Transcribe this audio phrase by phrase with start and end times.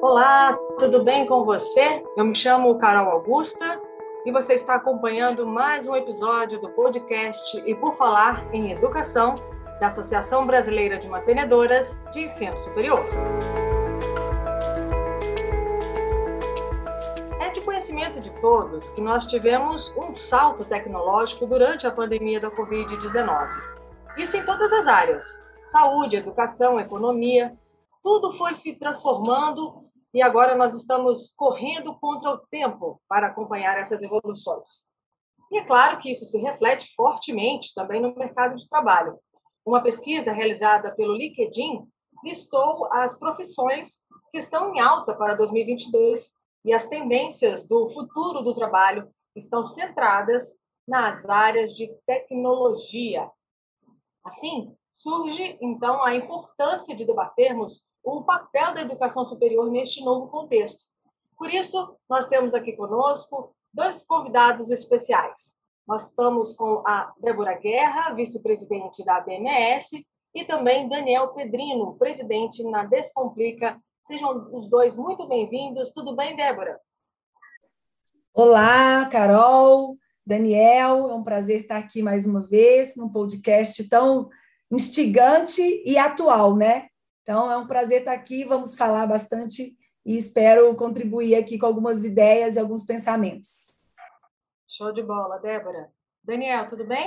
[0.00, 2.04] Olá, tudo bem com você?
[2.16, 3.82] Eu me chamo Carol Augusta
[4.24, 9.34] e você está acompanhando mais um episódio do podcast E por Falar em Educação
[9.80, 13.04] da Associação Brasileira de Mantenedoras de Ensino Superior.
[17.40, 22.52] É de conhecimento de todos que nós tivemos um salto tecnológico durante a pandemia da
[22.52, 23.48] Covid-19.
[24.16, 27.52] Isso em todas as áreas: saúde, educação, economia.
[28.00, 34.02] Tudo foi se transformando e agora nós estamos correndo contra o tempo para acompanhar essas
[34.02, 34.88] evoluções.
[35.50, 39.18] E é claro que isso se reflete fortemente também no mercado de trabalho.
[39.64, 41.86] Uma pesquisa realizada pelo LinkedIn
[42.24, 46.32] listou as profissões que estão em alta para 2022
[46.64, 50.54] e as tendências do futuro do trabalho estão centradas
[50.86, 53.30] nas áreas de tecnologia.
[54.24, 57.86] Assim, surge então a importância de debatermos
[58.16, 60.84] o papel da educação superior neste novo contexto.
[61.36, 65.56] Por isso, nós temos aqui conosco dois convidados especiais.
[65.86, 72.84] Nós estamos com a Débora Guerra, vice-presidente da BMS, e também Daniel Pedrino, presidente na
[72.84, 73.78] Descomplica.
[74.06, 75.92] Sejam os dois muito bem-vindos.
[75.92, 76.80] Tudo bem, Débora?
[78.34, 84.28] Olá, Carol, Daniel, é um prazer estar aqui mais uma vez num podcast tão
[84.70, 86.88] instigante e atual, né?
[87.28, 89.76] Então, é um prazer estar aqui, vamos falar bastante
[90.06, 93.66] e espero contribuir aqui com algumas ideias e alguns pensamentos.
[94.66, 95.90] Show de bola, Débora.
[96.24, 97.06] Daniel, tudo bem?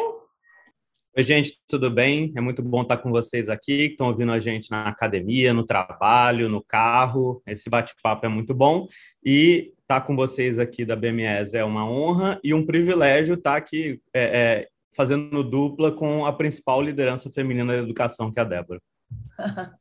[1.18, 2.32] Oi, gente, tudo bem?
[2.38, 5.66] É muito bom estar com vocês aqui, que estão ouvindo a gente na academia, no
[5.66, 7.42] trabalho, no carro.
[7.48, 8.86] Esse bate-papo é muito bom.
[9.26, 14.00] E estar com vocês aqui da BMS é uma honra e um privilégio estar aqui
[14.14, 18.80] é, é, fazendo dupla com a principal liderança feminina da educação, que é a Débora.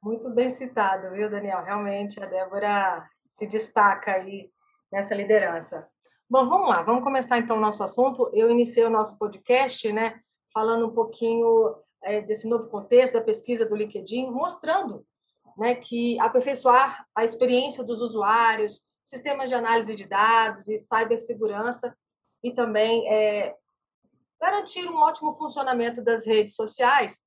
[0.00, 1.62] Muito bem citado, viu, Daniel?
[1.64, 4.48] Realmente a Débora se destaca aí
[4.92, 5.88] nessa liderança.
[6.30, 8.30] Bom, vamos lá, vamos começar então o nosso assunto.
[8.32, 10.20] Eu iniciei o nosso podcast, né,
[10.52, 15.04] falando um pouquinho é, desse novo contexto da pesquisa do LinkedIn, mostrando
[15.56, 21.96] né, que aperfeiçoar a experiência dos usuários, sistemas de análise de dados e cibersegurança,
[22.44, 23.56] e também é,
[24.40, 27.18] garantir um ótimo funcionamento das redes sociais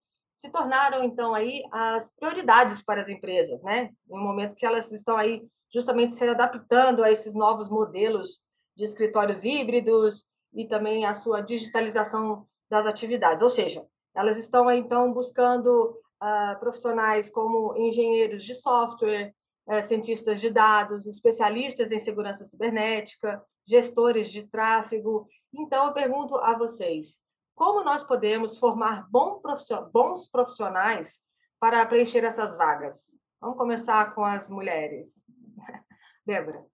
[0.41, 3.91] se tornaram então aí as prioridades para as empresas, né?
[4.09, 8.43] Em um momento que elas estão aí justamente se adaptando a esses novos modelos
[8.75, 13.43] de escritórios híbridos e também a sua digitalização das atividades.
[13.43, 13.85] Ou seja,
[14.15, 19.35] elas estão aí, então buscando uh, profissionais como engenheiros de software,
[19.67, 25.27] uh, cientistas de dados, especialistas em segurança cibernética, gestores de tráfego.
[25.53, 27.19] Então, eu pergunto a vocês:
[27.61, 31.19] como nós podemos formar bons profissionais
[31.59, 33.11] para preencher essas vagas?
[33.39, 35.23] Vamos começar com as mulheres.
[36.25, 36.65] Débora.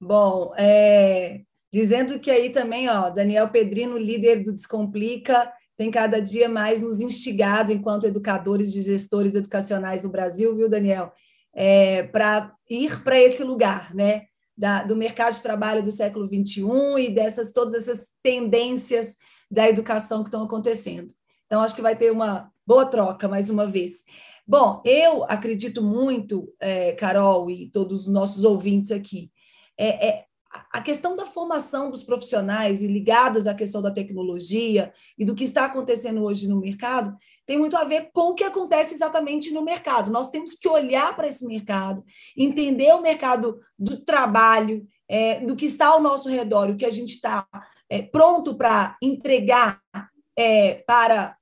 [0.00, 1.42] Bom, é,
[1.72, 7.00] dizendo que aí também, ó, Daniel Pedrino, líder do Descomplica, tem cada dia mais nos
[7.00, 11.12] instigado enquanto educadores e gestores educacionais no Brasil, viu, Daniel?
[11.54, 14.26] É, para ir para esse lugar, né?
[14.56, 16.64] Da, do mercado de trabalho do século XXI
[16.98, 19.16] e dessas todas essas tendências
[19.50, 21.14] da educação que estão acontecendo.
[21.46, 24.04] Então, acho que vai ter uma boa troca mais uma vez.
[24.46, 29.30] Bom, eu acredito muito, é, Carol e todos os nossos ouvintes aqui,
[29.76, 30.24] é, é,
[30.72, 35.44] a questão da formação dos profissionais e ligados à questão da tecnologia e do que
[35.44, 39.62] está acontecendo hoje no mercado tem muito a ver com o que acontece exatamente no
[39.62, 40.10] mercado.
[40.10, 42.04] Nós temos que olhar para esse mercado,
[42.36, 46.90] entender o mercado do trabalho, é, do que está ao nosso redor, o que a
[46.90, 47.46] gente está
[47.88, 49.80] é, pronto para entregar
[50.36, 51.36] é, para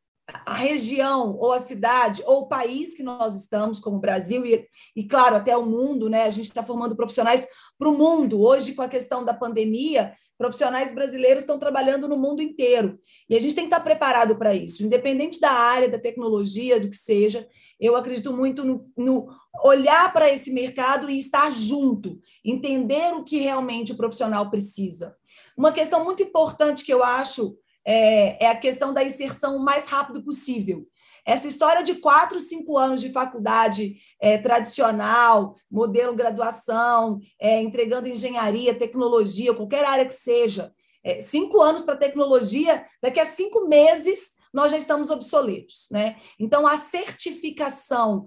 [0.46, 4.66] a região ou a cidade ou o país que nós estamos, como o Brasil e,
[4.96, 6.24] e claro, até o mundo, né?
[6.24, 7.46] A gente está formando profissionais
[7.78, 8.40] para o mundo.
[8.40, 12.98] Hoje, com a questão da pandemia, profissionais brasileiros estão trabalhando no mundo inteiro.
[13.28, 16.88] E a gente tem que estar preparado para isso, independente da área, da tecnologia, do
[16.88, 17.46] que seja.
[17.78, 19.28] Eu acredito muito no, no
[19.62, 25.14] olhar para esse mercado e estar junto, entender o que realmente o profissional precisa.
[25.56, 29.86] Uma questão muito importante que eu acho é, é a questão da inserção o mais
[29.86, 30.86] rápido possível.
[31.26, 38.74] Essa história de quatro, cinco anos de faculdade é, tradicional, modelo graduação, é, entregando engenharia,
[38.74, 40.72] tecnologia, qualquer área que seja,
[41.02, 45.88] é, cinco anos para tecnologia, daqui a cinco meses nós já estamos obsoletos.
[45.90, 46.16] Né?
[46.38, 48.26] Então, a certificação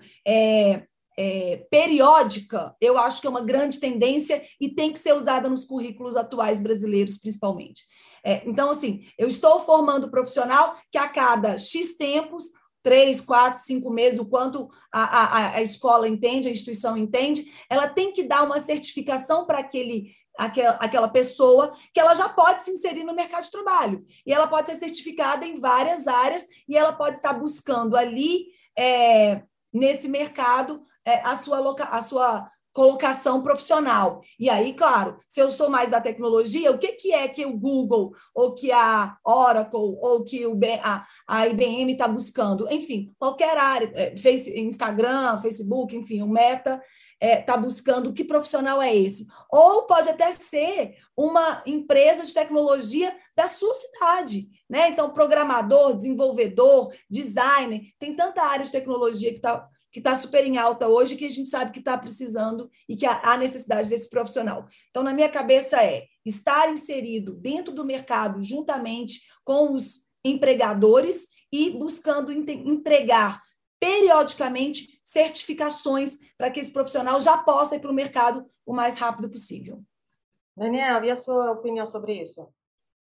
[1.17, 5.65] é, periódica, eu acho que é uma grande tendência e tem que ser usada nos
[5.65, 7.83] currículos atuais brasileiros, principalmente.
[8.23, 12.51] É, então, assim, eu estou formando profissional que a cada X tempos
[12.83, 17.85] três, quatro, cinco meses, o quanto a, a, a escola entende, a instituição entende, ela
[17.85, 22.71] tem que dar uma certificação para aquele aquela, aquela pessoa que ela já pode se
[22.71, 24.05] inserir no mercado de trabalho.
[24.25, 28.45] E ela pode ser certificada em várias áreas e ela pode estar buscando ali,
[28.77, 29.41] é,
[29.73, 30.81] nesse mercado,
[31.15, 34.21] a, sua loca, a sua colocação profissional.
[34.39, 37.57] E aí, claro, se eu sou mais da tecnologia, o que, que é que o
[37.57, 42.71] Google, ou que a Oracle, ou que o, a, a IBM está buscando?
[42.71, 46.79] Enfim, qualquer área, é, face, Instagram, Facebook, enfim, o Meta
[47.19, 49.25] está é, tá buscando que profissional é esse.
[49.51, 54.49] Ou pode até ser uma empresa de tecnologia da sua cidade.
[54.69, 54.89] Né?
[54.89, 59.67] Então, programador, desenvolvedor, designer, tem tanta área de tecnologia que está
[59.97, 63.03] que está super em alta hoje, que a gente sabe que está precisando e que
[63.03, 64.67] há necessidade desse profissional.
[64.91, 71.71] Então, na minha cabeça é estar inserido dentro do mercado juntamente com os empregadores e
[71.71, 73.41] buscando entregar
[73.79, 79.31] periodicamente certificações para que esse profissional já possa ir para o mercado o mais rápido
[79.31, 79.81] possível.
[80.55, 82.47] Daniel, e a sua opinião sobre isso?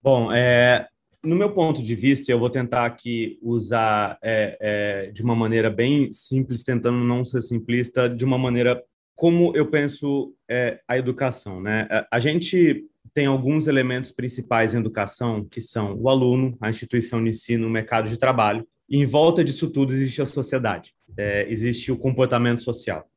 [0.01, 0.87] Bom, é,
[1.25, 5.69] no meu ponto de vista, eu vou tentar aqui usar é, é, de uma maneira
[5.69, 8.81] bem simples, tentando não ser simplista, de uma maneira
[9.15, 11.61] como eu penso é, a educação.
[11.61, 11.87] Né?
[12.11, 17.29] A gente tem alguns elementos principais em educação, que são o aluno, a instituição de
[17.29, 21.91] ensino, o mercado de trabalho, e em volta disso tudo existe a sociedade, é, existe
[21.91, 23.09] o comportamento social.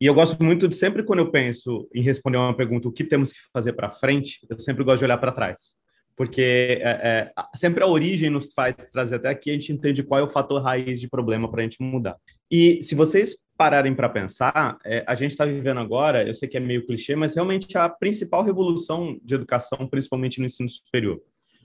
[0.00, 3.02] E eu gosto muito de sempre quando eu penso em responder uma pergunta, o que
[3.02, 5.74] temos que fazer para frente, eu sempre gosto de olhar para trás
[6.16, 10.20] porque é, é, sempre a origem nos faz trazer até aqui, a gente entende qual
[10.20, 12.16] é o fator raiz de problema para a gente mudar.
[12.50, 16.56] E se vocês pararem para pensar, é, a gente está vivendo agora, eu sei que
[16.56, 21.20] é meio clichê, mas realmente a principal revolução de educação, principalmente no ensino superior.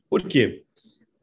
[0.09, 0.63] Por quê?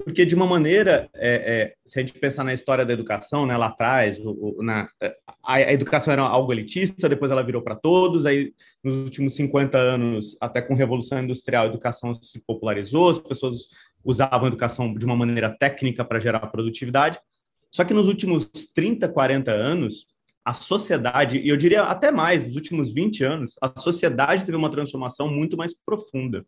[0.09, 3.55] Porque de uma maneira, é, é, se a gente pensar na história da educação, né,
[3.59, 4.89] lá atrás, o, o, na,
[5.43, 9.77] a, a, educação era algo elitista, depois ela virou para todos, aí nos últimos 50
[9.77, 13.69] anos, até com a Revolução Industrial, a educação se popularizou, as pessoas
[14.03, 17.21] usavam a educação de uma maneira técnica para gerar produtividade,
[17.71, 20.07] só que nos últimos 30, 40 anos,
[20.43, 24.71] a sociedade, e eu diria até mais, nos últimos 20 anos, a sociedade teve uma
[24.71, 26.47] transformação muito mais profunda.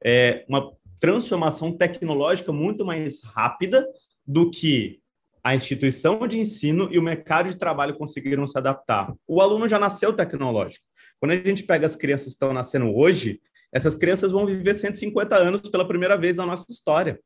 [0.00, 0.70] É, uma
[1.00, 3.86] transformação tecnológica muito mais rápida
[4.26, 5.00] do que
[5.42, 9.12] a instituição de ensino e o mercado de trabalho conseguiram se adaptar.
[9.26, 10.84] O aluno já nasceu tecnológico.
[11.18, 13.40] Quando a gente pega as crianças que estão nascendo hoje,
[13.72, 17.18] essas crianças vão viver 150 anos pela primeira vez na nossa história.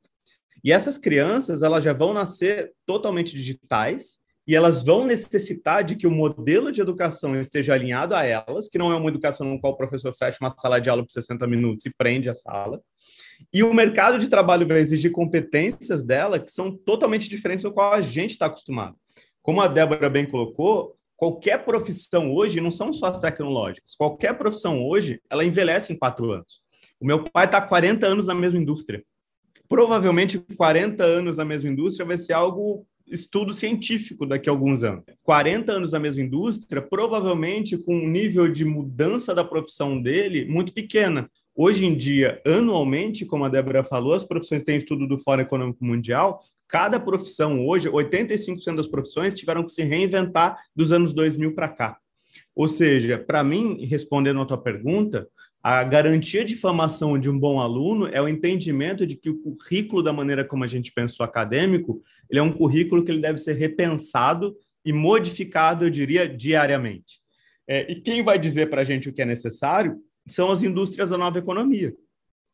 [0.62, 6.06] E essas crianças, elas já vão nascer totalmente digitais e elas vão necessitar de que
[6.06, 9.73] o modelo de educação esteja alinhado a elas, que não é uma educação no qual
[9.73, 12.81] o professor fecha uma sala de aula por 60 minutos e prende a sala,
[13.52, 17.93] e o mercado de trabalho vai exigir competências dela que são totalmente diferentes do qual
[17.93, 18.96] a gente está acostumado.
[19.43, 24.82] Como a Débora bem colocou, qualquer profissão hoje, não são só as tecnológicas, qualquer profissão
[24.82, 26.61] hoje, ela envelhece em quatro anos.
[27.00, 29.05] O meu pai está há 40 anos na mesma indústria.
[29.69, 35.05] Provavelmente 40 anos na mesma indústria vai ser algo estudo científico daqui a alguns anos.
[35.23, 40.73] 40 anos na mesma indústria, provavelmente com um nível de mudança da profissão dele muito
[40.73, 41.31] pequena.
[41.56, 45.84] Hoje em dia, anualmente, como a Débora falou, as profissões têm estudo do Fórum Econômico
[45.84, 46.40] Mundial.
[46.66, 51.96] Cada profissão hoje, 85% das profissões tiveram que se reinventar dos anos 2000 para cá.
[52.56, 55.28] Ou seja, para mim, respondendo a tua pergunta,
[55.62, 60.02] a garantia de formação de um bom aluno é o entendimento de que o currículo,
[60.02, 63.52] da maneira como a gente pensou acadêmico, ele é um currículo que ele deve ser
[63.52, 67.20] repensado e modificado, eu diria, diariamente.
[67.68, 69.96] É, e quem vai dizer para a gente o que é necessário
[70.26, 71.95] são as indústrias da nova economia.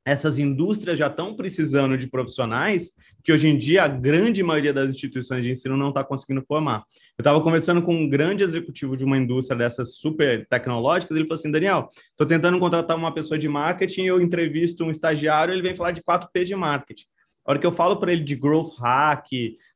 [0.05, 2.91] Essas indústrias já estão precisando de profissionais
[3.23, 6.85] que hoje em dia a grande maioria das instituições de ensino não está conseguindo formar.
[7.19, 11.39] Eu estava conversando com um grande executivo de uma indústria dessas super tecnológicas, ele falou
[11.39, 15.77] assim, Daniel, estou tentando contratar uma pessoa de marketing, eu entrevisto um estagiário, ele vem
[15.77, 17.05] falar de 4P de marketing.
[17.45, 19.29] A hora que eu falo para ele de growth hack,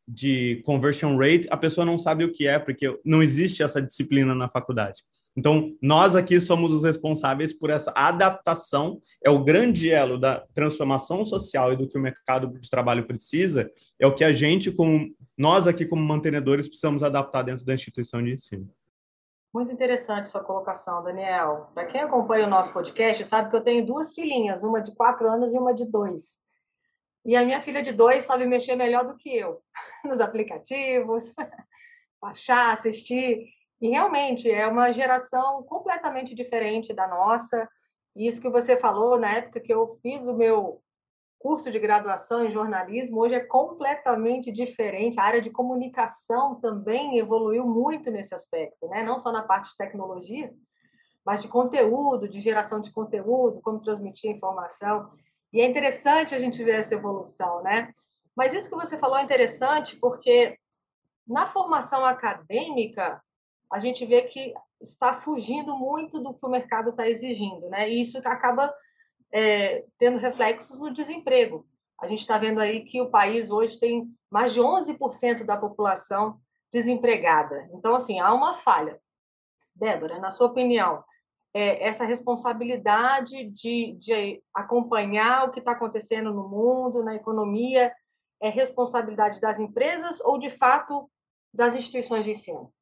[0.07, 4.35] de conversion rate, a pessoa não sabe o que é, porque não existe essa disciplina
[4.35, 5.03] na faculdade.
[5.37, 11.25] Então, nós aqui somos os responsáveis por essa adaptação, é o grande elo da transformação
[11.25, 15.13] social e do que o mercado de trabalho precisa, é o que a gente, como
[15.37, 18.71] nós aqui como mantenedores, precisamos adaptar dentro da instituição de ensino.
[19.53, 21.71] Muito interessante sua colocação, Daniel.
[21.75, 25.31] Para quem acompanha o nosso podcast, sabe que eu tenho duas filhinhas, uma de quatro
[25.31, 26.41] anos e uma de dois.
[27.25, 29.63] E a minha filha de dois sabe mexer melhor do que eu
[30.05, 31.33] nos aplicativos,
[32.21, 33.47] baixar, assistir.
[33.85, 37.69] E realmente é uma geração completamente diferente da nossa.
[38.17, 40.81] Isso que você falou, na época que eu fiz o meu
[41.39, 45.21] curso de graduação em jornalismo hoje é completamente diferente.
[45.21, 49.03] A área de comunicação também evoluiu muito nesse aspecto, né?
[49.03, 50.51] não só na parte de tecnologia,
[51.23, 55.11] mas de conteúdo, de geração de conteúdo, como transmitir informação.
[55.53, 57.93] E é interessante a gente ver essa evolução, né?
[58.35, 60.59] Mas isso que você falou é interessante porque
[61.29, 63.23] na formação acadêmica
[63.75, 67.91] a gente vê que está fugindo muito do que o mercado está exigindo, né?
[67.91, 68.73] E isso acaba
[69.33, 71.67] é, tendo reflexos no desemprego.
[72.01, 76.39] A gente está vendo aí que o país hoje tem mais de 11% da população
[76.73, 77.69] desempregada.
[77.73, 79.01] Então, assim, há uma falha.
[79.75, 81.03] Débora, na sua opinião,
[81.53, 87.93] é, essa responsabilidade de, de acompanhar o que está acontecendo no mundo, na economia,
[88.41, 91.11] é responsabilidade das empresas ou, de fato,
[91.53, 92.73] das instituições de ensino?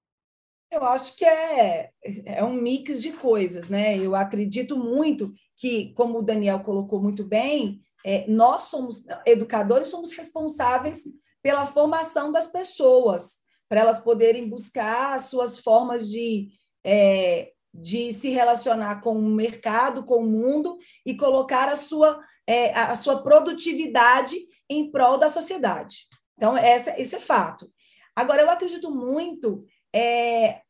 [0.73, 1.91] Eu acho que é,
[2.25, 3.99] é um mix de coisas, né?
[3.99, 10.13] Eu acredito muito que, como o Daniel colocou muito bem, é, nós somos educadores, somos
[10.13, 11.05] responsáveis
[11.43, 16.49] pela formação das pessoas, para elas poderem buscar as suas formas de,
[16.83, 22.73] é, de se relacionar com o mercado, com o mundo e colocar a sua, é,
[22.73, 24.37] a sua produtividade
[24.71, 26.07] em prol da sociedade.
[26.35, 27.71] Então, essa, esse é fato.
[28.17, 30.61] Agora, eu acredito muito é,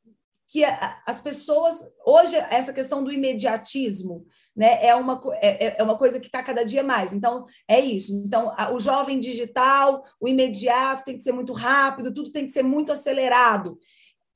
[0.48, 5.96] que as pessoas hoje essa questão do imediatismo né, é, uma, é, é, é uma
[5.96, 7.12] coisa que está cada dia mais.
[7.12, 8.14] Então, é isso.
[8.14, 12.50] Então, a, o jovem digital, o imediato tem que ser muito rápido, tudo tem que
[12.50, 13.78] ser muito acelerado.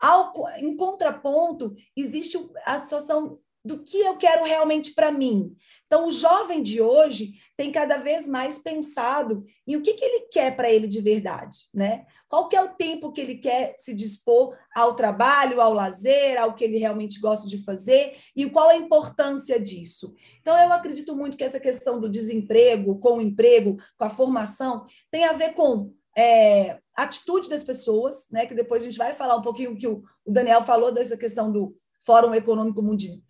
[0.00, 5.54] Ao, em contraponto, existe a situação do que eu quero realmente para mim.
[5.86, 10.28] Então, o jovem de hoje tem cada vez mais pensado em o que, que ele
[10.30, 12.06] quer para ele de verdade, né?
[12.28, 16.54] Qual que é o tempo que ele quer se dispor ao trabalho, ao lazer, ao
[16.54, 20.14] que ele realmente gosta de fazer e qual a importância disso.
[20.40, 24.86] Então, eu acredito muito que essa questão do desemprego, com o emprego, com a formação,
[25.10, 28.46] tem a ver com é, atitude das pessoas, né?
[28.46, 31.76] Que depois a gente vai falar um pouquinho que o Daniel falou dessa questão do
[32.06, 32.80] Fórum Econômico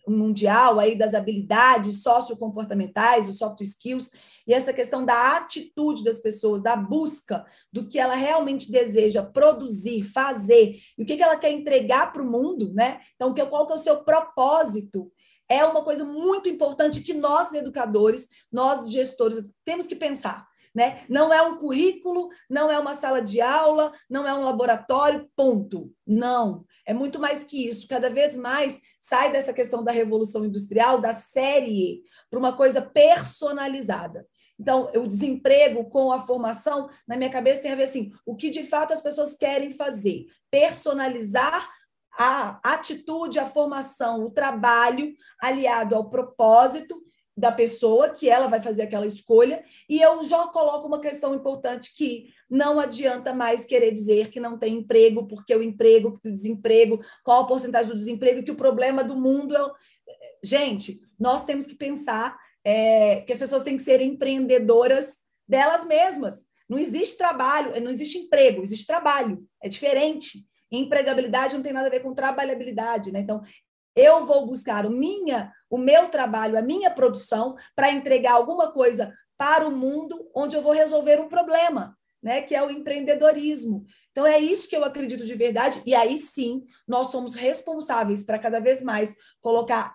[0.06, 4.10] Mundial, aí das habilidades sociocomportamentais, os soft skills,
[4.46, 10.04] e essa questão da atitude das pessoas, da busca do que ela realmente deseja produzir,
[10.12, 13.00] fazer, e o que ela quer entregar para o mundo, né?
[13.14, 15.10] Então, qual que é o seu propósito?
[15.48, 20.46] É uma coisa muito importante que nós, educadores, nós, gestores, temos que pensar.
[20.76, 21.06] Né?
[21.08, 25.90] Não é um currículo, não é uma sala de aula, não é um laboratório, ponto.
[26.06, 26.66] Não.
[26.84, 27.88] É muito mais que isso.
[27.88, 34.26] Cada vez mais sai dessa questão da revolução industrial, da série, para uma coisa personalizada.
[34.60, 38.50] Então, o desemprego com a formação, na minha cabeça, tem a ver assim: o que
[38.50, 40.26] de fato as pessoas querem fazer?
[40.50, 41.70] Personalizar
[42.18, 47.02] a atitude, a formação, o trabalho aliado ao propósito
[47.36, 51.92] da pessoa, que ela vai fazer aquela escolha, e eu já coloco uma questão importante
[51.94, 57.00] que não adianta mais querer dizer que não tem emprego, porque o emprego, o desemprego,
[57.22, 59.70] qual a porcentagem do desemprego, que o problema do mundo é.
[60.42, 65.16] Gente, nós temos que pensar é, que as pessoas têm que ser empreendedoras
[65.48, 66.44] delas mesmas.
[66.68, 69.44] Não existe trabalho, não existe emprego, existe trabalho.
[69.62, 70.44] É diferente.
[70.70, 73.20] Empregabilidade não tem nada a ver com trabalhabilidade, né?
[73.20, 73.42] Então,
[73.96, 79.12] eu vou buscar o, minha, o meu trabalho, a minha produção, para entregar alguma coisa
[79.38, 82.42] para o mundo onde eu vou resolver um problema, né?
[82.42, 83.86] que é o empreendedorismo.
[84.12, 88.38] Então, é isso que eu acredito de verdade, e aí sim nós somos responsáveis para
[88.38, 89.94] cada vez mais colocar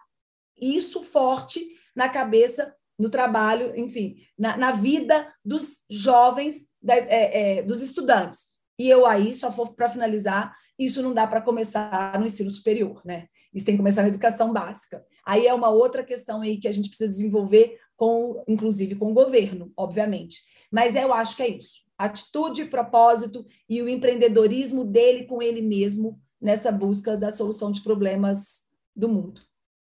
[0.60, 1.63] isso forte
[1.96, 8.48] na cabeça, no trabalho, enfim, na, na vida dos jovens, da, é, é, dos estudantes.
[8.77, 13.01] E eu aí, só for para finalizar, isso não dá para começar no ensino superior,
[13.05, 13.27] né?
[13.53, 15.05] Isso tem que começar na educação básica.
[15.25, 19.13] Aí é uma outra questão aí que a gente precisa desenvolver com, inclusive, com o
[19.13, 20.41] governo, obviamente.
[20.72, 21.81] Mas eu acho que é isso.
[21.98, 28.63] Atitude, propósito e o empreendedorismo dele com ele mesmo nessa busca da solução de problemas
[28.96, 29.41] do mundo.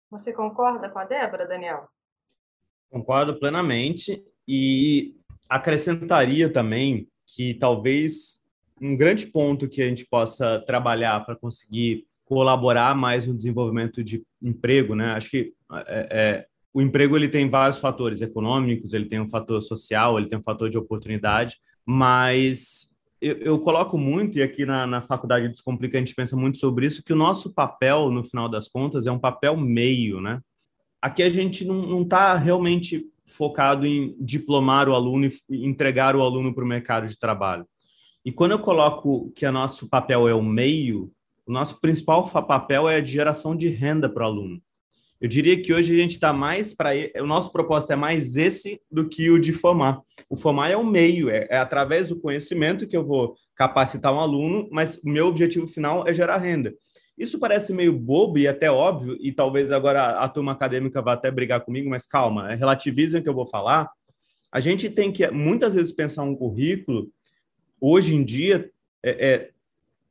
[0.09, 1.89] Você concorda com a Débora, Daniel?
[2.89, 5.17] Concordo plenamente e
[5.49, 8.41] acrescentaria também que talvez
[8.81, 14.21] um grande ponto que a gente possa trabalhar para conseguir colaborar mais no desenvolvimento de
[14.43, 15.11] emprego, né?
[15.11, 19.61] Acho que é, é, o emprego ele tem vários fatores econômicos, ele tem um fator
[19.61, 21.55] social, ele tem um fator de oportunidade,
[21.85, 22.89] mas
[23.21, 26.85] eu, eu coloco muito, e aqui na, na faculdade Descomplica a gente pensa muito sobre
[26.85, 30.41] isso, que o nosso papel, no final das contas, é um papel meio, né?
[31.01, 36.53] Aqui a gente não está realmente focado em diplomar o aluno e entregar o aluno
[36.53, 37.65] para o mercado de trabalho.
[38.25, 41.09] E quando eu coloco que o nosso papel é o meio,
[41.47, 44.61] o nosso principal papel é a geração de renda para o aluno.
[45.19, 46.91] Eu diria que hoje a gente está mais para.
[47.19, 49.99] O nosso propósito é mais esse do que o de formar.
[50.29, 54.19] O formar é o meio, é, é, através do conhecimento que eu vou capacitar um
[54.19, 56.73] aluno, mas o meu objetivo final é gerar renda.
[57.17, 61.31] Isso parece meio bobo e até óbvio, e talvez agora a turma acadêmica vá até
[61.31, 63.89] brigar comigo, mas calma, é relativizem o que eu vou falar.
[64.51, 67.09] A gente tem que muitas vezes pensar um currículo,
[67.81, 68.69] hoje em dia,
[69.01, 69.49] é, é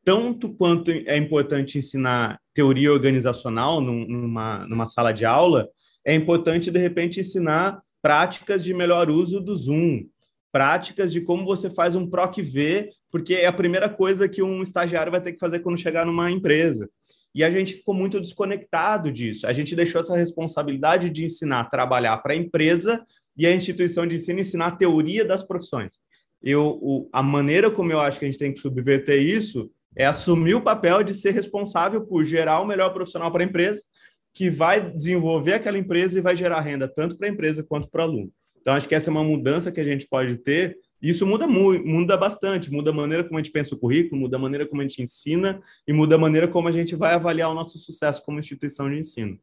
[0.06, 5.68] tanto quanto é importante ensinar teoria organizacional numa, numa sala de aula,
[6.04, 10.06] é importante, de repente, ensinar práticas de melhor uso do Zoom,
[10.52, 14.62] práticas de como você faz um PROC V, porque é a primeira coisa que um
[14.62, 16.88] estagiário vai ter que fazer quando chegar numa empresa.
[17.34, 19.44] E a gente ficou muito desconectado disso.
[19.44, 23.04] A gente deixou essa responsabilidade de ensinar a trabalhar para a empresa
[23.36, 25.98] e a instituição de ensino ensinar a teoria das profissões.
[26.40, 30.04] Eu, o, a maneira como eu acho que a gente tem que subverter isso é
[30.04, 33.82] assumir o papel de ser responsável por gerar o melhor profissional para a empresa,
[34.34, 38.02] que vai desenvolver aquela empresa e vai gerar renda tanto para a empresa quanto para
[38.02, 38.32] o aluno.
[38.60, 40.78] Então, acho que essa é uma mudança que a gente pode ter.
[41.00, 44.36] Isso muda muito, muda bastante, muda a maneira como a gente pensa o currículo, muda
[44.36, 47.50] a maneira como a gente ensina e muda a maneira como a gente vai avaliar
[47.50, 49.38] o nosso sucesso como instituição de ensino.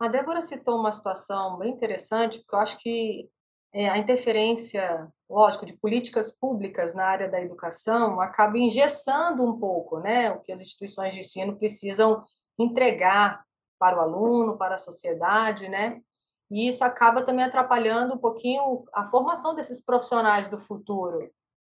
[0.00, 3.28] A Débora citou uma situação bem interessante, porque eu acho que
[3.74, 9.98] é, a interferência, lógico, de políticas públicas na área da educação acaba engessando um pouco
[9.98, 12.24] né, o que as instituições de ensino precisam
[12.56, 13.44] entregar
[13.76, 16.00] para o aluno, para a sociedade, né?
[16.48, 21.28] E isso acaba também atrapalhando um pouquinho a formação desses profissionais do futuro,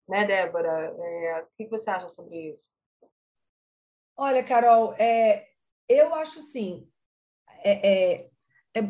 [0.08, 0.96] né, Débora?
[0.98, 2.72] É, o que você acha sobre isso?
[4.16, 5.46] Olha, Carol, é,
[5.88, 6.88] eu acho sim.
[7.62, 8.26] É,
[8.74, 8.82] é,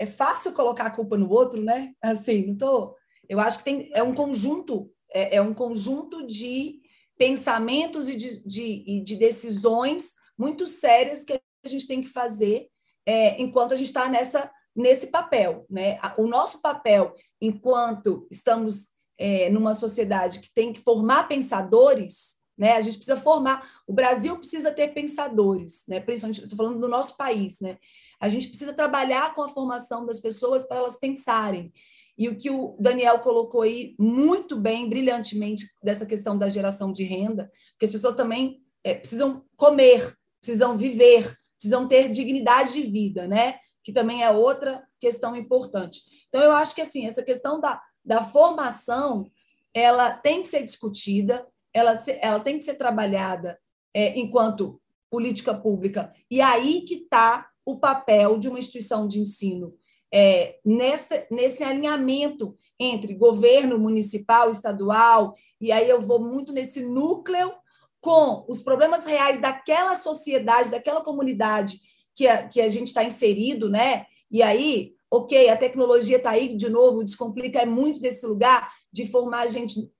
[0.00, 1.92] é, fácil colocar a culpa no outro, né?
[2.00, 2.96] Assim, não tô.
[3.28, 6.80] Eu acho que tem, é um conjunto, é, é um conjunto de
[7.18, 12.68] pensamentos e de, de, de, decisões muito sérias que a gente tem que fazer
[13.04, 15.98] é, enquanto a gente está nessa nesse papel, né?
[16.16, 18.88] O nosso papel, enquanto estamos
[19.18, 22.72] é, numa sociedade que tem que formar pensadores, né?
[22.72, 23.68] A gente precisa formar.
[23.86, 26.00] O Brasil precisa ter pensadores, né?
[26.00, 27.76] Principalmente, estou falando do nosso país, né?
[28.20, 31.72] A gente precisa trabalhar com a formação das pessoas para elas pensarem.
[32.18, 37.02] E o que o Daniel colocou aí muito bem, brilhantemente, dessa questão da geração de
[37.02, 43.26] renda, que as pessoas também é, precisam comer, precisam viver, precisam ter dignidade de vida,
[43.26, 43.58] né?
[43.82, 46.02] Que também é outra questão importante.
[46.28, 49.30] Então, eu acho que assim, essa questão da, da formação
[49.72, 53.58] ela tem que ser discutida, ela, ela tem que ser trabalhada
[53.94, 56.12] é, enquanto política pública.
[56.30, 59.74] E aí que está o papel de uma instituição de ensino
[60.12, 67.52] é, nesse, nesse alinhamento entre governo municipal, estadual, e aí eu vou muito nesse núcleo
[68.00, 71.78] com os problemas reais daquela sociedade, daquela comunidade
[72.14, 74.06] que a, que a gente está inserido, né?
[74.30, 79.06] E aí, ok, a tecnologia está aí de novo, Descomplica é muito desse lugar de
[79.06, 79.90] formar gente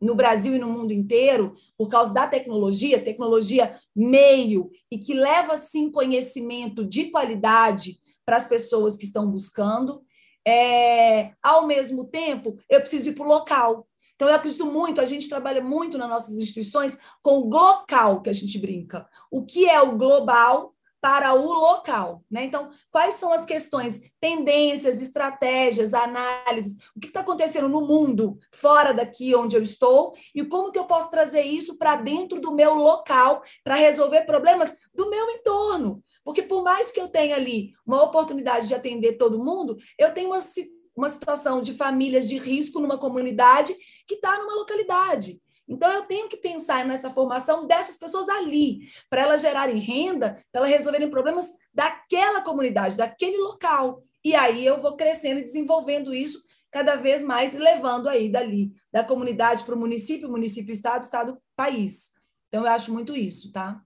[0.00, 5.56] no Brasil e no mundo inteiro, por causa da tecnologia, tecnologia meio, e que leva,
[5.56, 10.02] sim, conhecimento de qualidade para as pessoas que estão buscando.
[10.46, 13.86] É, ao mesmo tempo, eu preciso ir para o local.
[14.14, 18.28] Então, eu acredito muito, a gente trabalha muito nas nossas instituições com o local que
[18.28, 19.08] a gente brinca.
[19.30, 22.22] O que é o global para o local.
[22.30, 22.44] Né?
[22.44, 28.92] Então, quais são as questões, tendências, estratégias, análises, o que está acontecendo no mundo, fora
[28.92, 32.74] daqui onde eu estou, e como que eu posso trazer isso para dentro do meu
[32.74, 36.02] local, para resolver problemas do meu entorno.
[36.22, 40.28] Porque por mais que eu tenha ali uma oportunidade de atender todo mundo, eu tenho
[40.28, 40.38] uma,
[40.94, 43.74] uma situação de famílias de risco numa comunidade
[44.06, 45.40] que está numa localidade.
[45.70, 50.62] Então, eu tenho que pensar nessa formação dessas pessoas ali, para elas gerarem renda, para
[50.62, 54.02] elas resolverem problemas daquela comunidade, daquele local.
[54.24, 59.04] E aí eu vou crescendo e desenvolvendo isso cada vez mais, levando aí dali, da
[59.04, 62.10] comunidade para o município, município, estado, estado, país.
[62.48, 63.80] Então, eu acho muito isso, tá?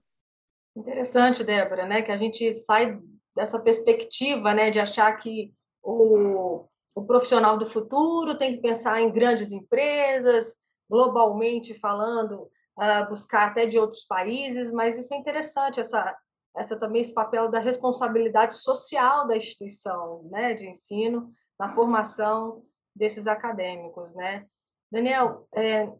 [0.75, 2.01] Interessante, Débora, né?
[2.01, 2.99] Que a gente sai
[3.35, 9.11] dessa perspectiva, né, de achar que o, o profissional do futuro tem que pensar em
[9.11, 10.55] grandes empresas,
[10.89, 16.15] globalmente falando, uh, buscar até de outros países, mas isso é interessante, essa,
[16.55, 22.63] essa também esse papel da responsabilidade social da instituição né, de ensino na formação
[22.95, 24.13] desses acadêmicos.
[24.13, 24.45] Né?
[24.91, 25.91] Daniel, é,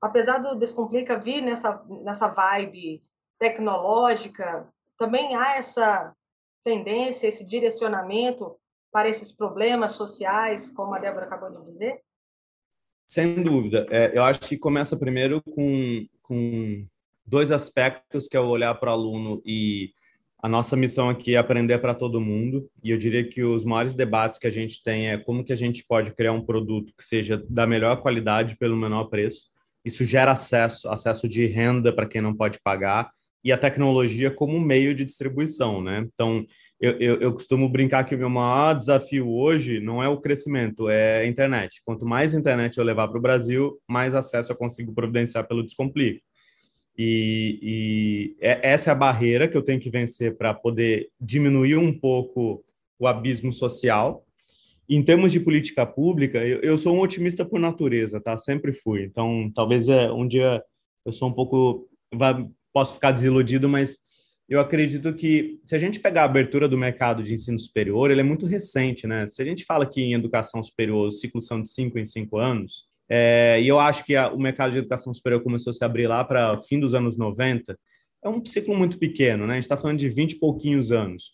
[0.00, 3.02] apesar do Descomplica vir nessa, nessa vibe
[3.38, 6.14] tecnológica, também há essa
[6.64, 8.56] tendência, esse direcionamento
[8.92, 12.02] para esses problemas sociais, como a Débora acabou de dizer?
[13.12, 13.88] Sem dúvida.
[13.90, 16.86] É, eu acho que começa primeiro com, com
[17.26, 19.90] dois aspectos, que é o olhar para o aluno e
[20.42, 23.94] A nossa missão aqui é aprender para todo mundo, e eu diria que os maiores
[23.94, 27.04] debates que a gente tem é como que a gente pode criar um produto que
[27.04, 29.48] seja da melhor qualidade pelo menor preço.
[29.84, 33.10] Isso gera acesso, acesso de renda para quem não pode pagar,
[33.42, 36.06] e a tecnologia como meio de distribuição, né?
[36.12, 36.44] Então,
[36.80, 40.88] eu, eu, eu, costumo brincar que o meu maior desafio hoje não é o crescimento,
[40.88, 41.82] é a internet.
[41.84, 46.22] Quanto mais internet eu levar para o Brasil, mais acesso eu consigo providenciar pelo Descomplique.
[46.96, 51.76] E, e é, essa é a barreira que eu tenho que vencer para poder diminuir
[51.76, 52.64] um pouco
[52.98, 54.24] o abismo social.
[54.88, 58.36] Em termos de política pública, eu, eu sou um otimista por natureza, tá?
[58.36, 59.04] Sempre fui.
[59.04, 60.62] Então, talvez é, um dia
[61.04, 61.88] eu sou um pouco.
[62.12, 63.98] Vai, posso ficar desiludido, mas
[64.48, 68.20] eu acredito que se a gente pegar a abertura do mercado de ensino superior, ele
[68.20, 69.26] é muito recente, né?
[69.26, 72.36] Se a gente fala que em educação superior os ciclos são de cinco em cinco
[72.36, 75.84] anos, é, e eu acho que a, o mercado de educação superior começou a se
[75.84, 77.76] abrir lá para fim dos anos 90.
[78.24, 79.52] É um ciclo muito pequeno, né?
[79.52, 81.32] A gente está falando de 20 e pouquinhos anos.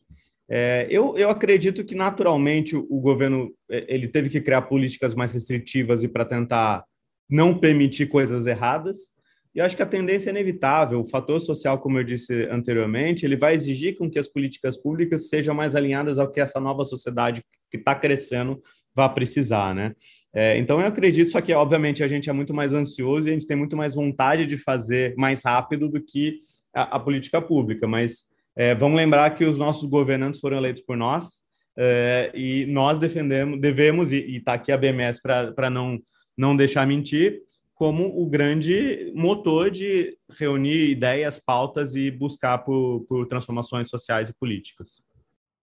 [0.48, 5.14] É, eu, eu acredito que, naturalmente, o, o governo é, ele teve que criar políticas
[5.14, 6.84] mais restritivas e para tentar
[7.28, 9.10] não permitir coisas erradas.
[9.56, 11.00] E acho que a tendência é inevitável.
[11.00, 15.30] O fator social, como eu disse anteriormente, ele vai exigir com que as políticas públicas
[15.30, 18.60] sejam mais alinhadas ao que essa nova sociedade que está crescendo
[18.94, 19.94] vai precisar, né?
[20.34, 23.32] É, então eu acredito, só que obviamente a gente é muito mais ansioso e a
[23.34, 26.40] gente tem muito mais vontade de fazer mais rápido do que
[26.74, 30.98] a, a política pública, mas é, vamos lembrar que os nossos governantes foram eleitos por
[30.98, 31.42] nós
[31.78, 35.98] é, e nós defendemos, devemos, e está aqui a BMS para não,
[36.36, 37.40] não deixar mentir,
[37.76, 44.34] como o grande motor de reunir ideias, pautas e buscar por, por transformações sociais e
[44.34, 45.02] políticas.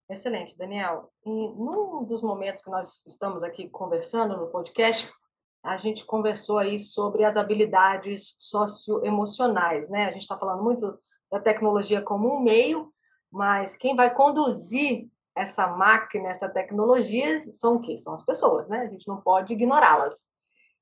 [0.07, 1.09] Excelente, Daniel.
[1.25, 5.11] E num dos momentos que nós estamos aqui conversando no podcast,
[5.63, 10.05] a gente conversou aí sobre as habilidades socioemocionais, né?
[10.05, 10.99] A gente está falando muito
[11.31, 12.93] da tecnologia como um meio,
[13.31, 17.97] mas quem vai conduzir essa máquina, essa tecnologia, são o quê?
[17.97, 18.81] São as pessoas, né?
[18.81, 20.31] A gente não pode ignorá-las.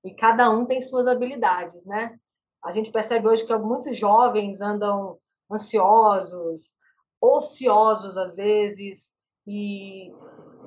[0.04, 2.18] E cada um tem suas habilidades, né?
[2.64, 5.18] A gente percebe hoje que muitos jovens andam
[5.52, 6.74] ansiosos,
[7.20, 9.12] ociosos às vezes
[9.46, 10.14] e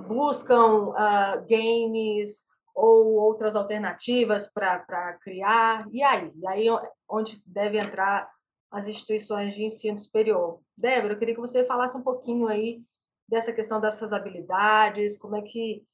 [0.07, 2.45] buscam uh, games
[2.75, 5.87] ou outras alternativas para criar.
[5.93, 6.33] E aí?
[6.37, 6.67] E aí
[7.09, 8.29] onde deve entrar
[8.71, 10.61] as instituições de ensino superior.
[10.77, 12.83] Débora, eu queria que você falasse um pouquinho aí
[13.29, 15.85] dessa questão dessas habilidades, como é que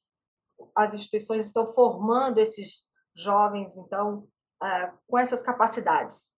[0.75, 4.27] as instituições estão formando esses jovens, então,
[4.61, 6.31] uh, com essas capacidades.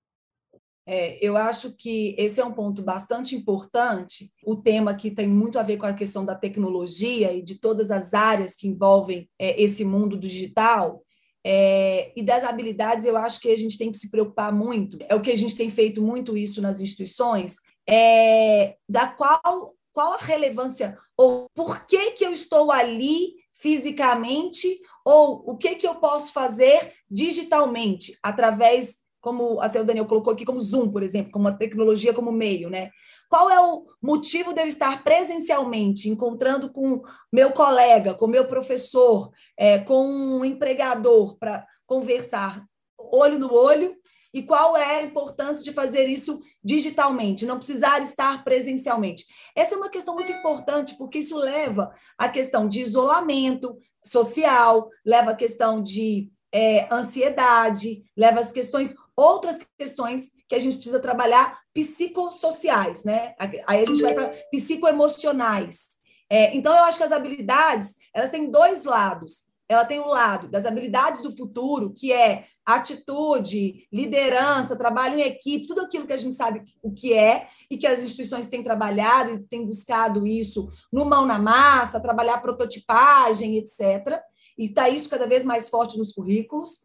[0.86, 4.32] É, eu acho que esse é um ponto bastante importante.
[4.46, 7.90] O tema que tem muito a ver com a questão da tecnologia e de todas
[7.90, 11.02] as áreas que envolvem é, esse mundo digital.
[11.46, 14.98] É, e das habilidades, eu acho que a gente tem que se preocupar muito.
[15.08, 17.56] É o que a gente tem feito muito isso nas instituições,
[17.88, 25.44] é, da qual, qual a relevância, ou por que, que eu estou ali fisicamente, ou
[25.46, 30.60] o que, que eu posso fazer digitalmente, através como até o Daniel colocou aqui, como
[30.60, 32.90] Zoom, por exemplo, como uma tecnologia como meio, né?
[33.30, 39.32] Qual é o motivo de eu estar presencialmente encontrando com meu colega, com meu professor,
[39.58, 42.64] é, com um empregador para conversar
[43.00, 43.96] olho no olho?
[44.34, 49.26] E qual é a importância de fazer isso digitalmente, não precisar estar presencialmente?
[49.56, 55.32] Essa é uma questão muito importante, porque isso leva à questão de isolamento social, leva
[55.32, 61.60] à questão de é, ansiedade, leva às questões, outras questões que a gente precisa trabalhar
[61.74, 63.36] psicossociais, né?
[63.40, 66.02] Aí a gente vai para psicoemocionais.
[66.30, 69.44] É, então, eu acho que as habilidades, elas têm dois lados.
[69.70, 75.24] Ela tem o um lado das habilidades do futuro, que é atitude, liderança, trabalho em
[75.24, 78.64] equipe, tudo aquilo que a gente sabe o que é e que as instituições têm
[78.64, 84.22] trabalhado e têm buscado isso no mão na massa, trabalhar prototipagem, etc
[84.58, 86.80] e está isso cada vez mais forte nos currículos.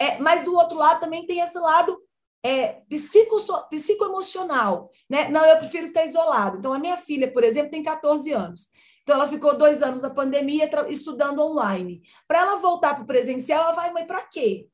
[0.00, 1.98] É, mas do outro lado também tem esse lado
[2.42, 3.36] é, psico,
[3.68, 4.90] psicoemocional.
[5.08, 5.28] Né?
[5.28, 6.58] Não, eu prefiro estar isolado.
[6.58, 8.68] Então, a minha filha, por exemplo, tem 14 anos.
[9.10, 12.00] Então, ela ficou dois anos na pandemia estudando online.
[12.28, 14.68] Para ela voltar para o presencial, ela vai, mas para quê?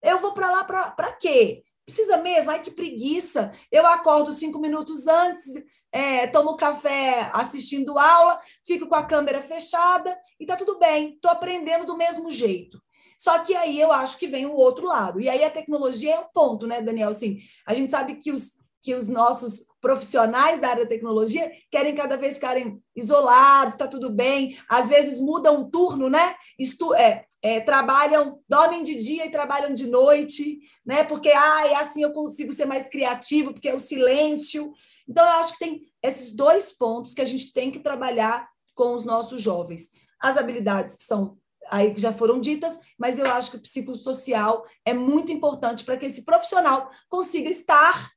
[0.00, 1.64] Eu vou para lá para quê?
[1.84, 2.52] Precisa mesmo?
[2.52, 3.50] Ai, que preguiça.
[3.68, 5.42] Eu acordo cinco minutos antes,
[5.90, 11.32] é, tomo café assistindo aula, fico com a câmera fechada e tá tudo bem, estou
[11.32, 12.80] aprendendo do mesmo jeito.
[13.18, 15.20] Só que aí eu acho que vem o outro lado.
[15.20, 17.08] E aí a tecnologia é um ponto, né, Daniel?
[17.08, 21.94] Assim, a gente sabe que os, que os nossos profissionais da área da tecnologia querem
[21.94, 24.58] cada vez ficarem isolados, está tudo bem.
[24.68, 26.34] Às vezes mudam o turno, né?
[26.58, 31.02] Estu é, é, trabalham, dormem de dia e trabalham de noite, né?
[31.04, 34.72] Porque ah, é assim eu consigo ser mais criativo, porque é o silêncio.
[35.08, 38.94] Então, eu acho que tem esses dois pontos que a gente tem que trabalhar com
[38.94, 39.90] os nossos jovens.
[40.20, 41.38] As habilidades que são
[41.70, 45.96] aí que já foram ditas, mas eu acho que o psicossocial é muito importante para
[45.96, 48.10] que esse profissional consiga estar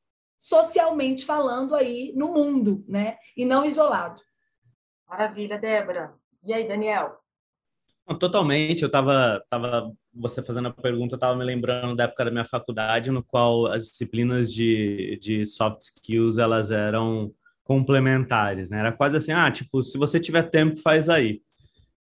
[0.44, 3.16] socialmente falando aí no mundo, né?
[3.36, 4.20] E não isolado.
[5.08, 6.14] Maravilha, Débora.
[6.44, 7.14] E aí, Daniel?
[8.20, 8.82] Totalmente.
[8.82, 12.44] Eu estava, tava, você fazendo a pergunta, eu estava me lembrando da época da minha
[12.44, 18.80] faculdade, no qual as disciplinas de, de soft skills elas eram complementares, né?
[18.80, 21.42] Era quase assim, ah, tipo, se você tiver tempo, faz aí.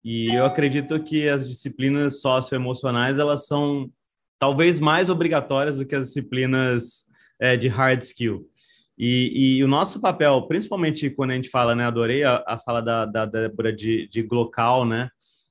[0.03, 3.89] E eu acredito que as disciplinas socioemocionais elas são
[4.37, 7.07] talvez mais obrigatórias do que as disciplinas
[7.43, 8.49] é, de hard skill.
[8.97, 12.81] E, e, o nosso papel, principalmente quando a gente fala, né, adorei a, a fala
[12.81, 15.11] da, da Débora de, de local, né,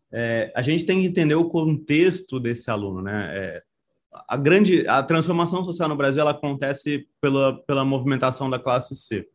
[0.09, 3.63] é, a gente tem que entender o contexto desse aluno, né, é,
[4.27, 9.27] a grande, a transformação social no Brasil, ela acontece pela, pela movimentação da classe C.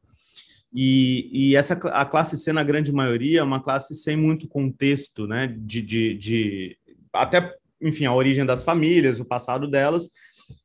[0.73, 5.27] E, e, essa a classe C, na grande maioria, é uma classe sem muito contexto,
[5.27, 5.47] né?
[5.59, 6.77] De, de, de,
[7.11, 10.11] até, enfim, a origem das famílias, o passado delas.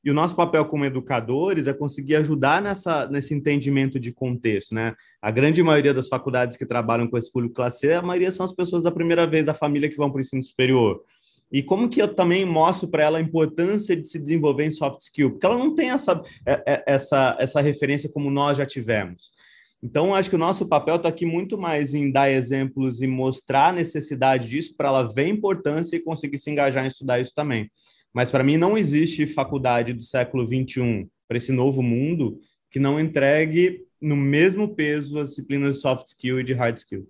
[0.03, 4.95] E o nosso papel como educadores é conseguir ajudar nessa, nesse entendimento de contexto, né?
[5.21, 8.45] A grande maioria das faculdades que trabalham com esse público classe C, a maioria são
[8.45, 11.01] as pessoas da primeira vez da família que vão para o ensino superior.
[11.51, 15.01] E como que eu também mostro para ela a importância de se desenvolver em soft
[15.01, 15.31] skill?
[15.31, 19.33] Porque ela não tem essa, é, é, essa, essa referência como nós já tivemos.
[19.83, 23.69] Então, acho que o nosso papel está aqui muito mais em dar exemplos e mostrar
[23.69, 27.33] a necessidade disso para ela ver a importância e conseguir se engajar em estudar isso
[27.33, 27.69] também.
[28.13, 32.39] Mas para mim não existe faculdade do século 21 para esse novo mundo
[32.69, 37.07] que não entregue no mesmo peso as disciplinas de soft skill e de hard skill.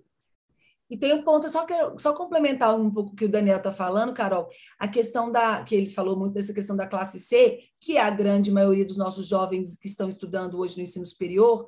[0.90, 3.72] E tem um ponto, só quero só complementar um pouco o que o Daniel está
[3.72, 7.96] falando, Carol, a questão da, que ele falou muito dessa questão da classe C, que
[7.96, 11.66] é a grande maioria dos nossos jovens que estão estudando hoje no ensino superior,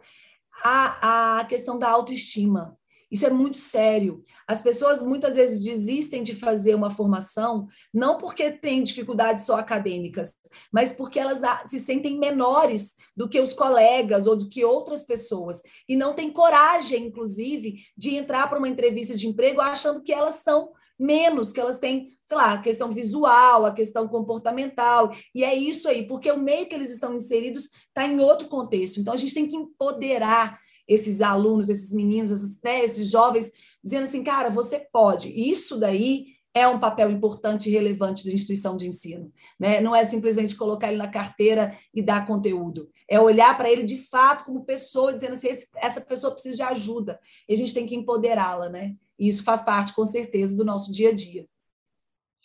[0.63, 2.79] a, a questão da autoestima.
[3.15, 4.25] Isso é muito sério.
[4.45, 10.35] As pessoas muitas vezes desistem de fazer uma formação, não porque têm dificuldades só acadêmicas,
[10.73, 15.63] mas porque elas se sentem menores do que os colegas ou do que outras pessoas.
[15.89, 20.35] E não têm coragem, inclusive, de entrar para uma entrevista de emprego achando que elas
[20.35, 25.55] são menos, que elas têm, sei lá, a questão visual, a questão comportamental, e é
[25.55, 28.99] isso aí, porque o meio que eles estão inseridos está em outro contexto.
[28.99, 30.59] Então, a gente tem que empoderar
[30.89, 33.51] esses alunos, esses meninos, esses, né, esses jovens,
[33.83, 35.29] dizendo assim, cara, você pode.
[35.31, 39.33] Isso daí é um papel importante e relevante da instituição de ensino.
[39.59, 39.81] Né?
[39.81, 42.89] Não é simplesmente colocar ele na carteira e dar conteúdo.
[43.09, 47.19] É olhar para ele de fato como pessoa, dizendo assim, essa pessoa precisa de ajuda.
[47.49, 48.95] E a gente tem que empoderá-la, né?
[49.19, 51.47] E isso faz parte, com certeza, do nosso dia a dia.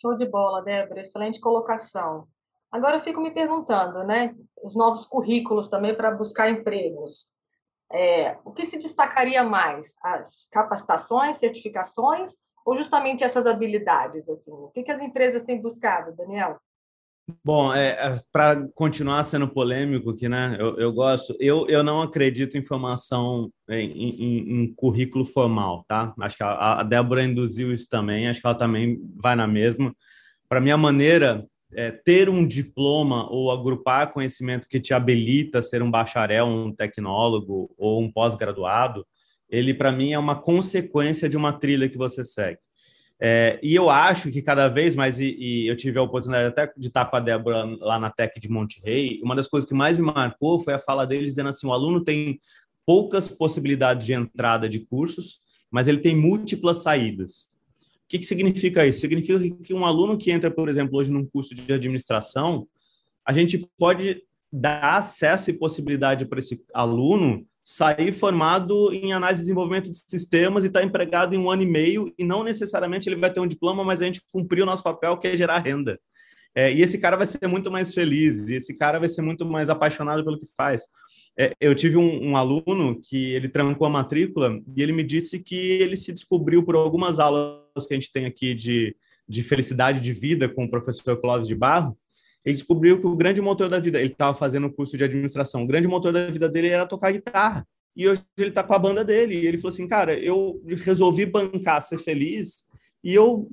[0.00, 1.02] Show de bola, Débora.
[1.02, 2.26] Excelente colocação.
[2.72, 4.34] Agora eu fico me perguntando, né?
[4.62, 7.34] Os novos currículos também para buscar empregos.
[7.92, 9.94] É, o que se destacaria mais?
[10.02, 14.26] As capacitações, certificações ou justamente essas habilidades?
[14.28, 14.52] Assim?
[14.52, 16.58] O que, que as empresas têm buscado, Daniel?
[17.44, 20.56] Bom, é, é para continuar sendo polêmico aqui, né?
[20.58, 21.36] Eu, eu, gosto.
[21.38, 26.14] Eu, eu não acredito em formação em, em, em currículo formal, tá?
[26.20, 28.28] Acho que a, a, Débora induziu isso também.
[28.28, 29.94] Acho que ela também vai na mesma.
[30.48, 35.82] Para minha maneira, é, ter um diploma ou agrupar conhecimento que te habilita a ser
[35.82, 39.06] um bacharel, um tecnólogo ou um pós-graduado,
[39.48, 42.58] ele para mim é uma consequência de uma trilha que você segue.
[43.22, 46.72] É, e eu acho que cada vez mais, e, e, eu tive a oportunidade até
[46.74, 48.80] de estar com a Débora lá na Tech de Monte
[49.22, 52.02] uma das coisas que mais me marcou foi a fala dele dizendo assim: o aluno
[52.02, 52.40] tem
[52.86, 55.38] poucas possibilidades de entrada de cursos,
[55.70, 57.50] mas ele tem múltiplas saídas.
[57.82, 59.00] O que, que significa isso?
[59.00, 62.66] Significa que um aluno que entra, por exemplo, hoje num curso de administração,
[63.24, 69.44] a gente pode dar acesso e possibilidade para esse aluno sair formado em análise e
[69.44, 73.08] desenvolvimento de sistemas e estar tá empregado em um ano e meio e não necessariamente
[73.08, 75.60] ele vai ter um diploma, mas a gente cumpriu o nosso papel que é gerar
[75.60, 75.96] renda.
[76.52, 79.46] É, e esse cara vai ser muito mais feliz, e esse cara vai ser muito
[79.46, 80.82] mais apaixonado pelo que faz.
[81.38, 85.38] É, eu tive um, um, aluno que ele trancou a matrícula e ele me disse
[85.38, 88.96] que ele se descobriu por algumas aulas que a gente tem aqui de,
[89.28, 91.96] de felicidade de vida com o professor Clóvis de Barro,
[92.44, 95.62] ele descobriu que o grande motor da vida, ele estava fazendo um curso de administração,
[95.62, 97.66] o grande motor da vida dele era tocar guitarra.
[97.96, 99.34] E hoje ele está com a banda dele.
[99.34, 102.64] E ele falou assim, cara, eu resolvi bancar, ser feliz.
[103.02, 103.48] E eu,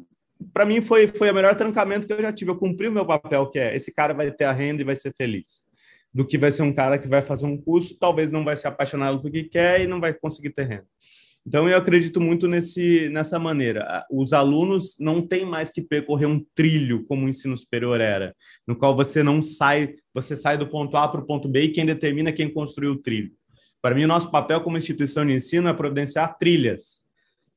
[0.54, 2.52] para mim, foi, foi o melhor trancamento que eu já tive.
[2.52, 4.96] Eu cumpri o meu papel, que é esse cara vai ter a renda e vai
[4.96, 5.62] ser feliz.
[6.14, 8.68] Do que vai ser um cara que vai fazer um curso, talvez não vai ser
[8.68, 10.88] apaixonado por que quer e não vai conseguir ter renda.
[11.48, 14.06] Então, eu acredito muito nesse, nessa maneira.
[14.12, 18.36] Os alunos não têm mais que percorrer um trilho como o ensino superior era,
[18.68, 21.70] no qual você não sai, você sai do ponto A para o ponto B e
[21.70, 23.32] quem determina quem construiu o trilho.
[23.82, 27.06] Para mim, o nosso papel como instituição de ensino é providenciar trilhas.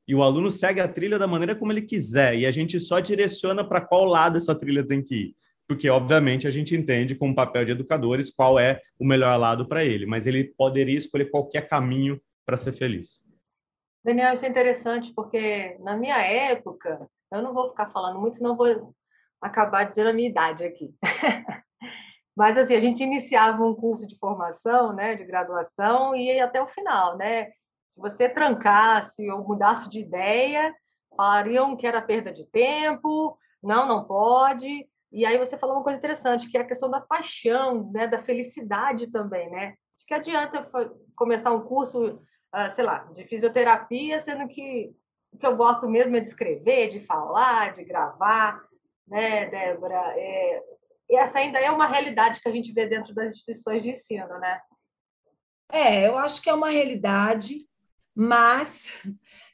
[0.07, 3.01] E o aluno segue a trilha da maneira como ele quiser, e a gente só
[3.01, 5.35] direciona para qual lado essa trilha tem que ir.
[5.67, 9.83] Porque, obviamente, a gente entende, como papel de educadores, qual é o melhor lado para
[9.83, 13.19] ele, mas ele poderia escolher qualquer caminho para ser feliz.
[14.03, 18.57] Daniel, isso é interessante, porque na minha época, eu não vou ficar falando muito, senão
[18.57, 18.95] vou
[19.39, 20.93] acabar dizendo a minha idade aqui.
[22.35, 26.61] Mas assim, a gente iniciava um curso de formação, né, de graduação e ia até
[26.61, 27.51] o final, né?
[27.91, 30.73] Se você trancasse ou mudasse de ideia,
[31.15, 34.87] falariam que era perda de tempo, não, não pode.
[35.11, 38.23] E aí você falou uma coisa interessante, que é a questão da paixão, né, da
[38.23, 39.75] felicidade também, né?
[39.99, 40.69] De que adianta
[41.15, 42.21] começar um curso,
[42.73, 44.93] sei lá, de fisioterapia, sendo que
[45.31, 48.61] o que eu gosto mesmo é de escrever, de falar, de gravar,
[49.07, 50.01] né, Débora?
[50.17, 50.63] É,
[51.11, 54.59] essa ainda é uma realidade que a gente vê dentro das instituições de ensino, né?
[55.71, 57.57] É, eu acho que é uma realidade,
[58.13, 58.93] mas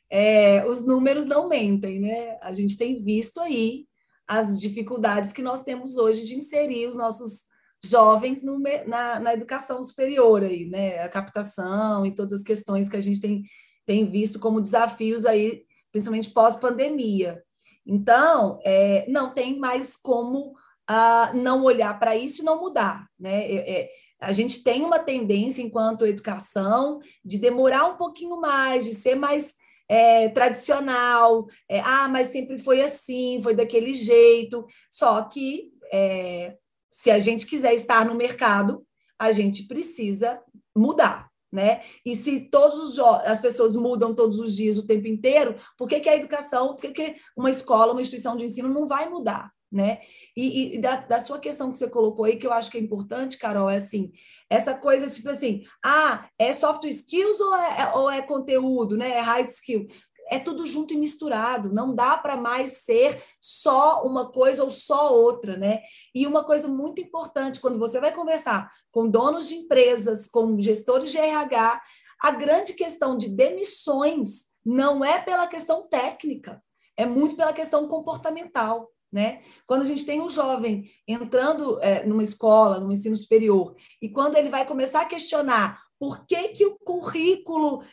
[0.10, 2.38] é, os números não mentem, né?
[2.42, 3.88] A gente tem visto aí
[4.28, 7.46] as dificuldades que nós temos hoje de inserir os nossos
[7.84, 11.00] jovens no, na, na, educação superior aí, né?
[11.00, 13.44] A captação e todas as questões que a gente tem,
[13.86, 17.42] tem visto como desafios aí, principalmente pós-pandemia.
[17.86, 20.54] Então, é, não tem mais como
[20.90, 23.50] uh, não olhar para isso e não mudar, né?
[23.50, 28.94] É, é, a gente tem uma tendência, enquanto educação, de demorar um pouquinho mais, de
[28.94, 29.54] ser mais
[29.88, 31.46] é, tradicional.
[31.70, 34.66] É, ah, mas sempre foi assim, foi daquele jeito.
[34.90, 36.56] Só que é,
[36.98, 38.84] se a gente quiser estar no mercado,
[39.20, 40.42] a gente precisa
[40.76, 41.30] mudar.
[41.52, 41.84] Né?
[42.04, 46.10] E se todos as pessoas mudam todos os dias, o tempo inteiro, por que, que
[46.10, 49.52] a educação, por que, que uma escola, uma instituição de ensino não vai mudar?
[49.72, 50.00] né?
[50.36, 52.82] E, e da, da, sua questão que você colocou aí, que eu acho que é
[52.82, 54.12] importante, Carol, é assim,
[54.50, 59.10] essa coisa tipo assim, ah, é soft skills ou é, ou é conteúdo, né?
[59.10, 59.86] É hard skill.
[60.30, 65.14] É tudo junto e misturado, não dá para mais ser só uma coisa ou só
[65.14, 65.82] outra, né?
[66.14, 71.12] E uma coisa muito importante, quando você vai conversar com donos de empresas, com gestores
[71.12, 71.82] de RH,
[72.22, 76.62] a grande questão de demissões não é pela questão técnica,
[76.98, 78.92] é muito pela questão comportamental.
[79.10, 79.42] Né?
[79.66, 84.36] Quando a gente tem um jovem entrando é, numa escola, no ensino superior, e quando
[84.36, 87.84] ele vai começar a questionar por que, que o currículo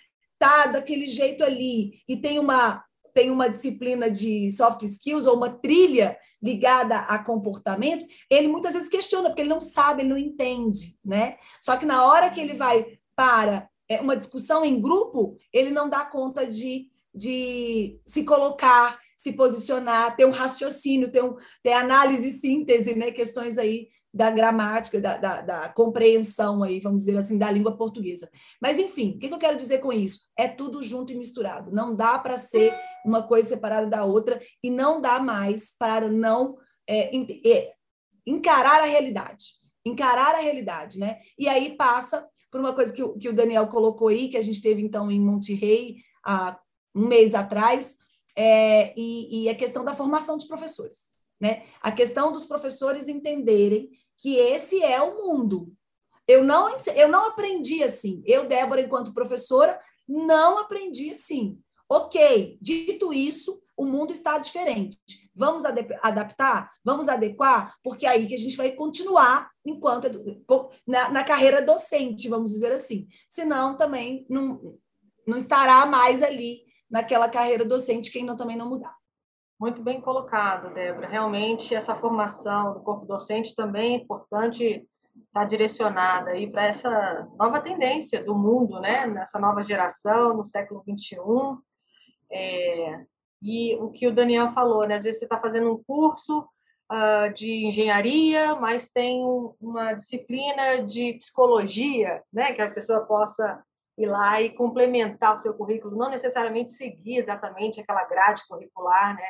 [0.48, 5.48] tá daquele jeito ali e tem uma tem uma disciplina de soft skills ou uma
[5.48, 10.98] trilha ligada a comportamento, ele muitas vezes questiona porque ele não sabe, ele não entende,
[11.04, 11.37] né?
[11.61, 15.88] Só que na hora que ele vai para é, uma discussão em grupo, ele não
[15.88, 22.28] dá conta de, de se colocar se posicionar, ter um raciocínio, ter, um, ter análise
[22.28, 23.11] e síntese, né?
[23.11, 28.31] questões aí da gramática, da, da, da, compreensão aí, vamos dizer assim, da língua portuguesa.
[28.62, 30.20] Mas, enfim, o que eu quero dizer com isso?
[30.38, 31.72] É tudo junto e misturado.
[31.72, 32.72] Não dá para ser
[33.05, 36.57] uma coisa separada da outra e não dá mais para não
[36.88, 37.11] é,
[37.44, 37.72] é,
[38.24, 39.46] encarar a realidade.
[39.85, 41.18] Encarar a realidade, né?
[41.37, 44.42] E aí passa por uma coisa que, o, que o Daniel colocou aí, que a
[44.42, 46.57] gente teve, então, em Monterrey, há
[46.94, 47.96] um mês atrás,
[48.37, 51.12] é, e, e a questão da formação dos professores.
[51.40, 51.64] Né?
[51.83, 53.90] A questão dos professores entenderem
[54.24, 55.70] que esse é o mundo.
[56.26, 58.22] Eu não, eu não aprendi assim.
[58.24, 61.60] Eu, Débora, enquanto professora, não aprendi assim.
[61.87, 64.98] Ok, dito isso, o mundo está diferente.
[65.34, 66.72] Vamos adaptar?
[66.82, 67.74] Vamos adequar?
[67.82, 70.08] Porque é aí que a gente vai continuar enquanto
[70.87, 73.06] na, na carreira docente, vamos dizer assim.
[73.28, 74.78] Senão, também não,
[75.26, 78.96] não estará mais ali naquela carreira docente que ainda também não mudar.
[79.64, 81.09] Muito bem colocado, Débora.
[81.09, 84.87] Realmente, essa formação do corpo docente também é importante
[85.27, 89.07] estar direcionada aí para essa nova tendência do mundo, né?
[89.07, 91.16] Nessa nova geração, no século XXI.
[92.31, 93.07] É,
[93.40, 94.96] e o que o Daniel falou, né?
[94.96, 96.46] Às vezes você está fazendo um curso
[96.92, 99.24] uh, de engenharia, mas tem
[99.59, 102.53] uma disciplina de psicologia, né?
[102.53, 103.64] Que a pessoa possa
[103.96, 109.24] ir lá e complementar o seu currículo, não necessariamente seguir exatamente aquela grade curricular, né?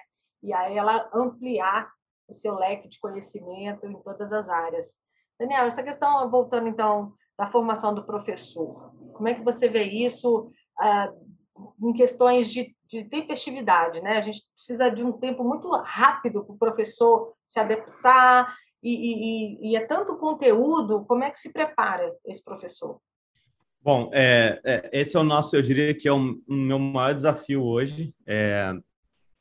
[0.44, 1.90] E aí ela ampliar
[2.28, 4.98] o seu leque de conhecimento em todas as áreas.
[5.38, 10.50] Daniel, essa questão, voltando então da formação do professor, como é que você vê isso
[10.78, 11.10] ah,
[11.82, 14.18] em questões de, de tempestividade, né?
[14.18, 19.70] A gente precisa de um tempo muito rápido para o professor se adaptar e, e,
[19.70, 23.00] e é tanto conteúdo, como é que se prepara esse professor?
[23.80, 27.14] Bom, é, é, esse é o nosso, eu diria que é o, o meu maior
[27.14, 28.14] desafio hoje.
[28.26, 28.72] É,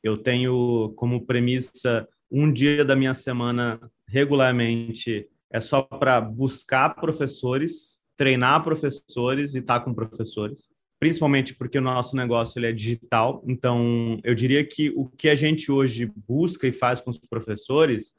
[0.04, 7.98] eu tenho como premissa um dia da minha semana regularmente é só para buscar professores
[8.16, 10.68] treinar professores e estar tá com professores,
[11.00, 13.42] principalmente porque o nosso negócio ele é digital.
[13.46, 18.12] Então, eu diria que o que a gente hoje busca e faz com os professores,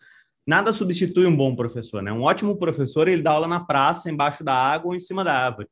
[0.46, 2.12] nada substitui um bom professor, né?
[2.12, 5.34] Um ótimo professor, ele dá aula na praça, embaixo da água ou em cima da
[5.34, 5.68] árvore.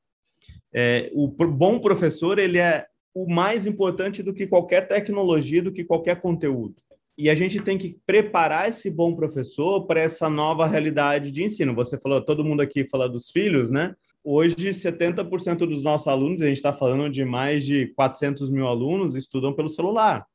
[0.73, 5.83] É, o bom professor, ele é o mais importante do que qualquer tecnologia, do que
[5.83, 6.75] qualquer conteúdo.
[7.15, 11.75] E a gente tem que preparar esse bom professor para essa nova realidade de ensino.
[11.75, 13.95] Você falou, todo mundo aqui fala dos filhos, né?
[14.23, 19.15] Hoje, 70% dos nossos alunos, a gente está falando de mais de 400 mil alunos,
[19.15, 20.25] estudam pelo celular.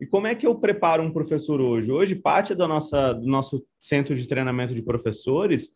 [0.00, 1.90] E como é que eu preparo um professor hoje?
[1.90, 5.70] Hoje, parte nossa, do nosso centro de treinamento de professores,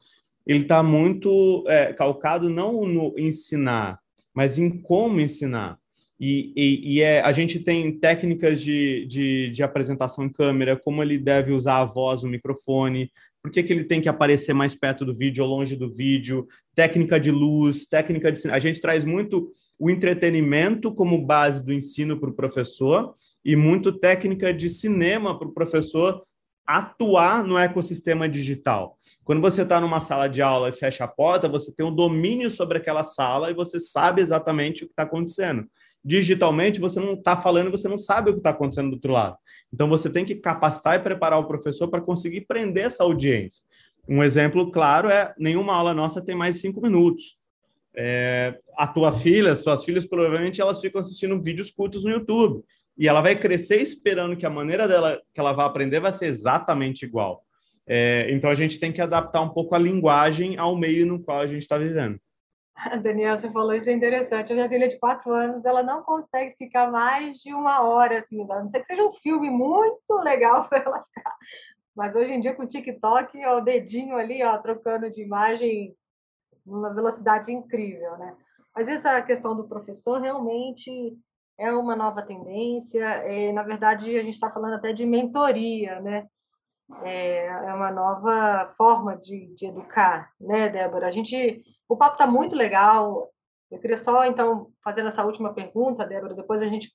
[0.47, 3.99] ele está muito é, calcado não no ensinar,
[4.33, 5.79] mas em como ensinar.
[6.19, 11.03] E, e, e, é, a gente tem técnicas de, de, de, apresentação em câmera, como
[11.03, 13.11] ele deve usar a voz no microfone,
[13.43, 16.47] por que, que ele tem que aparecer mais perto do vídeo ou longe do vídeo,
[16.75, 18.49] técnica de luz, técnica de.
[18.49, 23.93] A gente traz muito o entretenimento como base do ensino para o professor e muito
[23.99, 26.23] técnica de cinema para o professor
[26.67, 28.97] atuar no ecossistema digital.
[29.25, 32.51] Quando você está numa sala de aula e fecha a porta, você tem um domínio
[32.51, 35.69] sobre aquela sala e você sabe exatamente o que está acontecendo
[36.05, 39.37] digitalmente você não está falando, você não sabe o que está acontecendo do outro lado.
[39.73, 43.65] Então você tem que capacitar e preparar o professor para conseguir prender essa audiência.
[44.09, 47.39] Um exemplo claro é nenhuma aula nossa tem mais cinco minutos.
[47.97, 52.63] É, a tua filha, as tuas filhas provavelmente elas ficam assistindo vídeos curtos no YouTube
[52.99, 56.27] e ela vai crescer esperando que a maneira dela que ela vai aprender vai ser
[56.27, 57.45] exatamente igual.
[57.87, 61.41] É, então a gente tem que adaptar um pouco a linguagem ao meio no qual
[61.41, 62.19] a gente está vivendo.
[63.03, 64.53] Daniel, você falou isso é interessante.
[64.53, 68.43] A minha filha de quatro anos, ela não consegue ficar mais de uma hora assim,
[68.43, 71.37] a não sei que seja um filme muito legal para ela ficar.
[71.95, 75.95] Mas hoje em dia com o TikTok, ó, o dedinho ali, ó, trocando de imagem
[76.67, 78.37] numa velocidade incrível, né?
[78.75, 81.17] Mas essa questão do professor realmente
[81.57, 83.05] é uma nova tendência.
[83.05, 86.27] É, na verdade, a gente está falando até de mentoria, né?
[87.03, 91.07] É, é uma nova forma de, de educar, né, Débora?
[91.07, 93.31] A gente o papo está muito legal.
[93.71, 96.93] Eu queria só, então, fazer essa última pergunta, Débora, depois a gente,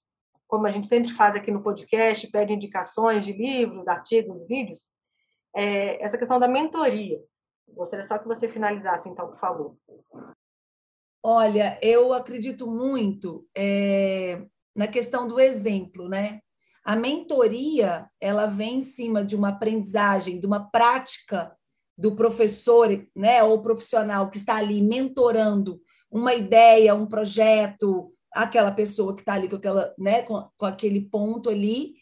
[0.48, 4.90] como a gente sempre faz aqui no podcast, pede indicações de livros, artigos, vídeos,
[5.56, 7.20] é, essa questão da mentoria.
[7.70, 9.78] Gostaria só que você finalizasse, então, por favor.
[11.24, 14.42] Olha, eu acredito muito é,
[14.76, 16.42] na questão do exemplo, né?
[16.84, 21.56] A mentoria, ela vem em cima de uma aprendizagem, de uma prática
[21.98, 29.14] do professor, né, ou profissional que está ali mentorando uma ideia, um projeto, aquela pessoa
[29.14, 31.94] que está ali com, aquela, né, com, com aquele ponto ali,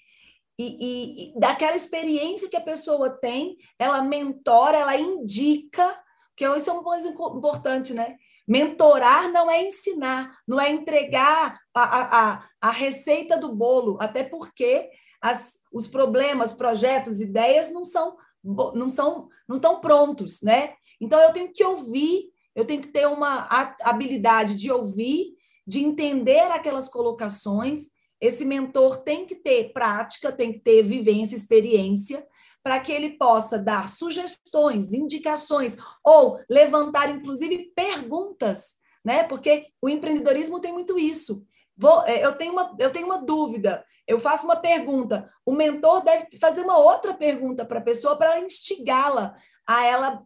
[0.60, 6.00] e, e, e, daquela experiência que a pessoa tem, ela mentora, ela indica,
[6.36, 8.18] que isso é uma coisa importante, né?
[8.48, 14.90] Mentorar não é ensinar, não é entregar a, a, a receita do bolo, até porque
[15.22, 20.74] as, os problemas, projetos, ideias não são não são não estão prontos, né?
[21.02, 23.48] Então eu tenho que ouvir, eu tenho que ter uma
[23.82, 25.34] habilidade de ouvir,
[25.66, 27.90] de entender aquelas colocações.
[28.22, 32.26] Esse mentor tem que ter prática, tem que ter vivência, experiência,
[32.68, 39.24] para que ele possa dar sugestões, indicações ou levantar inclusive perguntas, né?
[39.24, 41.46] Porque o empreendedorismo tem muito isso.
[41.78, 46.04] Vou, é, eu, tenho uma, eu tenho uma dúvida, eu faço uma pergunta, o mentor
[46.04, 49.34] deve fazer uma outra pergunta para a pessoa para instigá-la
[49.66, 50.22] a ela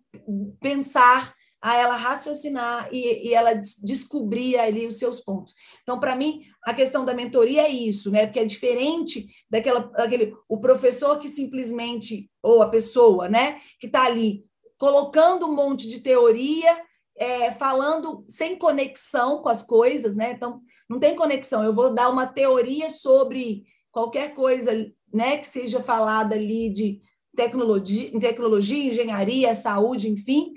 [0.60, 3.54] pensar, a ela raciocinar e, e, ela
[3.84, 5.54] descobrir ali os seus pontos.
[5.84, 8.26] Então, para mim, a questão da mentoria é isso, né?
[8.26, 14.06] Porque é diferente daquela, daquele, o professor que simplesmente, ou a pessoa, né, que está
[14.06, 14.44] ali
[14.78, 16.82] colocando um monte de teoria,
[17.16, 20.32] é, falando sem conexão com as coisas, né?
[20.32, 21.64] Então, não tem conexão.
[21.64, 24.72] Eu vou dar uma teoria sobre qualquer coisa
[25.14, 27.02] né, que seja falada ali de
[27.36, 30.54] tecnologia, tecnologia engenharia, saúde, enfim,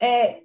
[0.00, 0.42] é,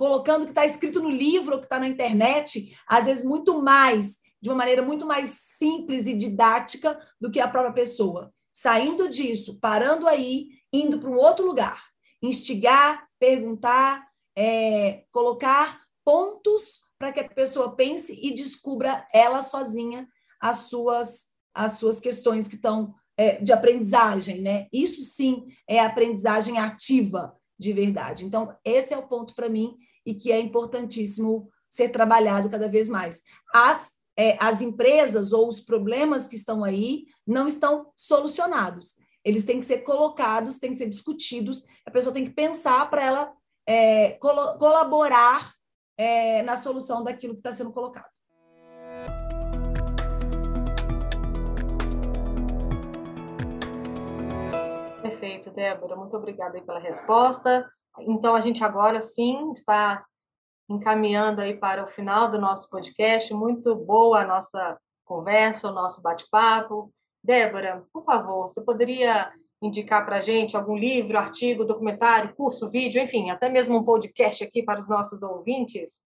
[0.00, 3.60] colocando o que está escrito no livro, o que está na internet, às vezes muito
[3.60, 8.32] mais, de uma maneira muito mais simples e didática do que a própria pessoa.
[8.50, 11.84] Saindo disso, parando aí, indo para um outro lugar,
[12.22, 20.08] instigar, perguntar, é, colocar pontos para que a pessoa pense e descubra ela sozinha
[20.40, 24.66] as suas as suas questões que estão é, de aprendizagem, né?
[24.72, 28.24] Isso sim é aprendizagem ativa de verdade.
[28.24, 32.88] Então esse é o ponto para mim e que é importantíssimo ser trabalhado cada vez
[32.88, 33.22] mais.
[33.54, 38.96] As é, as empresas ou os problemas que estão aí não estão solucionados.
[39.24, 41.64] Eles têm que ser colocados, têm que ser discutidos.
[41.86, 43.32] A pessoa tem que pensar para ela
[43.66, 45.54] é, col colaborar
[45.96, 48.10] é, na solução daquilo que está sendo colocado.
[55.00, 55.96] Perfeito, Débora.
[55.96, 57.66] Muito obrigada pela resposta.
[57.98, 60.04] Então, a gente agora sim está
[60.68, 63.34] encaminhando aí para o final do nosso podcast.
[63.34, 66.92] Muito boa a nossa conversa, o nosso bate-papo.
[67.22, 69.32] Débora, por favor, você poderia
[69.62, 74.42] indicar para a gente algum livro, artigo, documentário, curso, vídeo, enfim, até mesmo um podcast
[74.42, 76.02] aqui para os nossos ouvintes?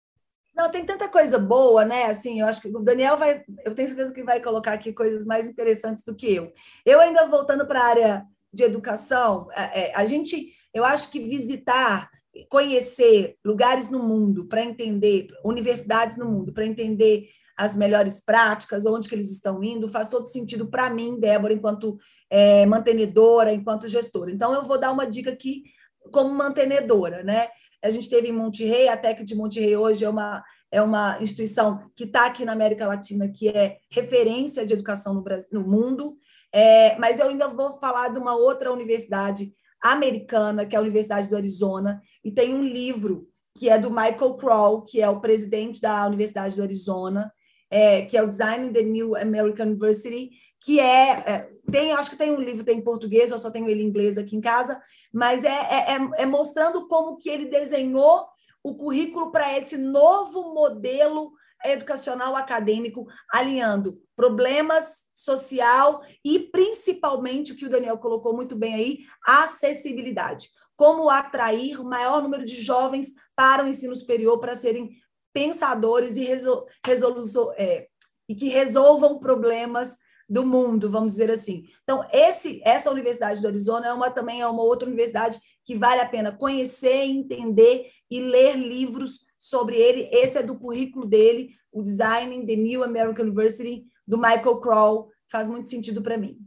[0.55, 2.07] Não, tem tanta coisa boa, né?
[2.07, 5.25] Assim, eu acho que o Daniel vai, eu tenho certeza que vai colocar aqui coisas
[5.25, 6.53] mais interessantes do que eu.
[6.85, 11.21] Eu ainda voltando para a área de educação, é, é, a gente, eu acho que
[11.21, 12.11] visitar,
[12.49, 19.09] conhecer lugares no mundo para entender, universidades no mundo, para entender as melhores práticas, onde
[19.09, 21.99] que eles estão indo, faz todo sentido para mim, Débora, enquanto
[22.31, 24.31] é, mantenedora, enquanto gestora.
[24.31, 25.65] Então, eu vou dar uma dica aqui
[26.13, 27.49] como mantenedora, né?
[27.83, 31.91] A gente teve em Monterrey, a Tec de Monterrey hoje é uma, é uma instituição
[31.97, 36.17] que está aqui na América Latina, que é referência de educação no, Brasil, no mundo,
[36.53, 41.29] é, mas eu ainda vou falar de uma outra universidade americana, que é a Universidade
[41.29, 45.81] do Arizona, e tem um livro que é do Michael Kroll, que é o presidente
[45.81, 47.33] da Universidade do Arizona,
[47.71, 52.11] é, que é o Design in the New American University, que é, é, tem, acho
[52.11, 54.41] que tem um livro tem em português, eu só tenho ele em inglês aqui em
[54.41, 54.81] casa,
[55.13, 58.27] mas é, é, é, é mostrando como que ele desenhou
[58.63, 61.33] o currículo para esse novo modelo
[61.65, 68.99] educacional acadêmico, alinhando problemas social e principalmente o que o Daniel colocou muito bem aí,
[69.27, 70.49] acessibilidade.
[70.77, 74.91] Como atrair o maior número de jovens para o ensino superior para serem
[75.33, 77.89] pensadores e, resol é,
[78.29, 79.97] e que resolvam problemas
[80.29, 81.65] do mundo, vamos dizer assim.
[81.83, 86.01] Então, esse, essa Universidade do Arizona é uma, também é uma outra universidade que vale
[86.01, 90.09] a pena conhecer, entender e ler livros sobre ele.
[90.13, 95.11] Esse é do currículo dele, o Designing the New American University, do Michael Kroll.
[95.31, 96.39] Faz muito sentido para mim.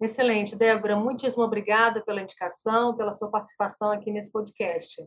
[0.00, 0.96] Excelente, Débora.
[0.96, 5.02] Muitíssimo obrigada pela indicação, pela sua participação aqui nesse podcast.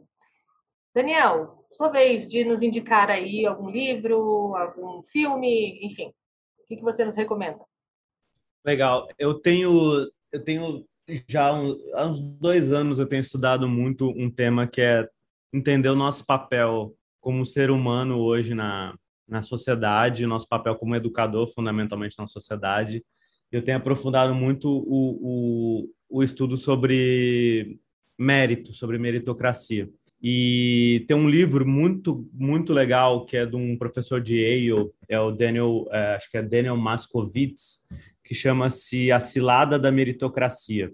[0.96, 6.84] Daniel, sua vez de nos indicar aí algum livro, algum filme, enfim, o que, que
[6.84, 7.64] você nos recomenda?
[8.66, 9.08] Legal.
[9.20, 10.86] Eu tenho, eu tenho
[11.28, 15.08] já um, há uns dois anos eu tenho estudado muito um tema que é
[15.54, 18.96] entender o nosso papel como ser humano hoje na,
[19.28, 23.04] na sociedade, nosso papel como educador fundamentalmente na sociedade.
[23.52, 27.80] Eu tenho aprofundado muito o, o, o estudo sobre
[28.18, 29.90] mérito, sobre meritocracia.
[30.22, 35.20] E tem um livro muito, muito legal que é de um professor de Yale, é
[35.20, 37.80] o Daniel, é, acho que é Daniel Maskovitz,
[38.24, 40.92] que chama-se A Cilada da Meritocracia.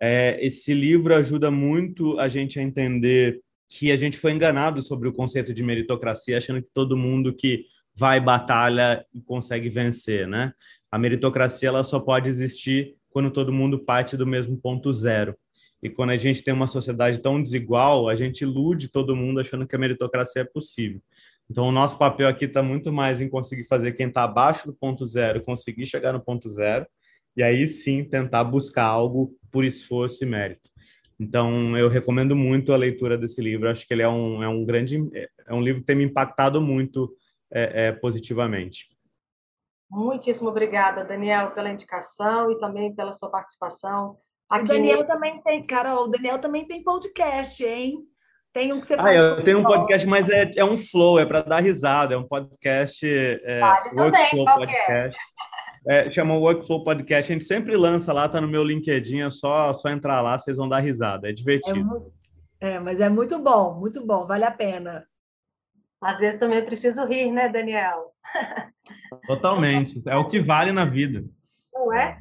[0.00, 5.08] É, esse livro ajuda muito a gente a entender que a gente foi enganado sobre
[5.08, 10.52] o conceito de meritocracia, achando que todo mundo que vai batalha e consegue vencer, né?
[10.90, 15.36] A meritocracia ela só pode existir quando todo mundo parte do mesmo ponto zero.
[15.80, 19.66] E quando a gente tem uma sociedade tão desigual, a gente ilude todo mundo achando
[19.66, 21.00] que a meritocracia é possível.
[21.48, 24.74] Então, o nosso papel aqui está muito mais em conseguir fazer quem está abaixo do
[24.74, 26.86] ponto zero conseguir chegar no ponto zero,
[27.36, 30.69] e aí sim tentar buscar algo por esforço e mérito.
[31.20, 33.68] Então, eu recomendo muito a leitura desse livro.
[33.68, 34.96] Acho que ele é um, é um grande,
[35.46, 37.14] é um livro que tem me impactado muito
[37.52, 38.88] é, é, positivamente.
[39.90, 44.16] Muitíssimo obrigada, Daniel, pela indicação e também pela sua participação
[44.50, 44.64] Aqui...
[44.64, 48.00] O Daniel também tem, Carol, o Daniel também tem podcast, hein?
[48.52, 49.16] Tem um que você ah, faz.
[49.16, 52.18] Ah, eu tenho um podcast, mas é, é um flow, é para dar risada, é
[52.18, 53.06] um podcast.
[53.06, 55.20] É, vale também, qual podcast.
[55.86, 56.10] É?
[56.12, 57.32] chama Workflow Podcast.
[57.32, 60.56] A gente sempre lança lá, tá no meu LinkedIn, é só, só entrar lá, vocês
[60.56, 61.28] vão dar risada.
[61.28, 62.12] É divertido.
[62.60, 65.06] É, é, mas é muito bom, muito bom, vale a pena.
[66.02, 68.12] Às vezes também preciso rir, né, Daniel?
[69.26, 70.02] Totalmente.
[70.06, 71.24] É o que vale na vida.
[71.72, 72.18] Não é?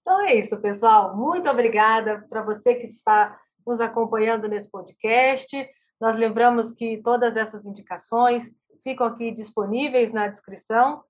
[0.00, 1.16] Então é isso, pessoal.
[1.16, 5.68] Muito obrigada para você que está nos acompanhando nesse podcast.
[6.00, 11.02] Nós lembramos que todas essas indicações ficam aqui disponíveis na descrição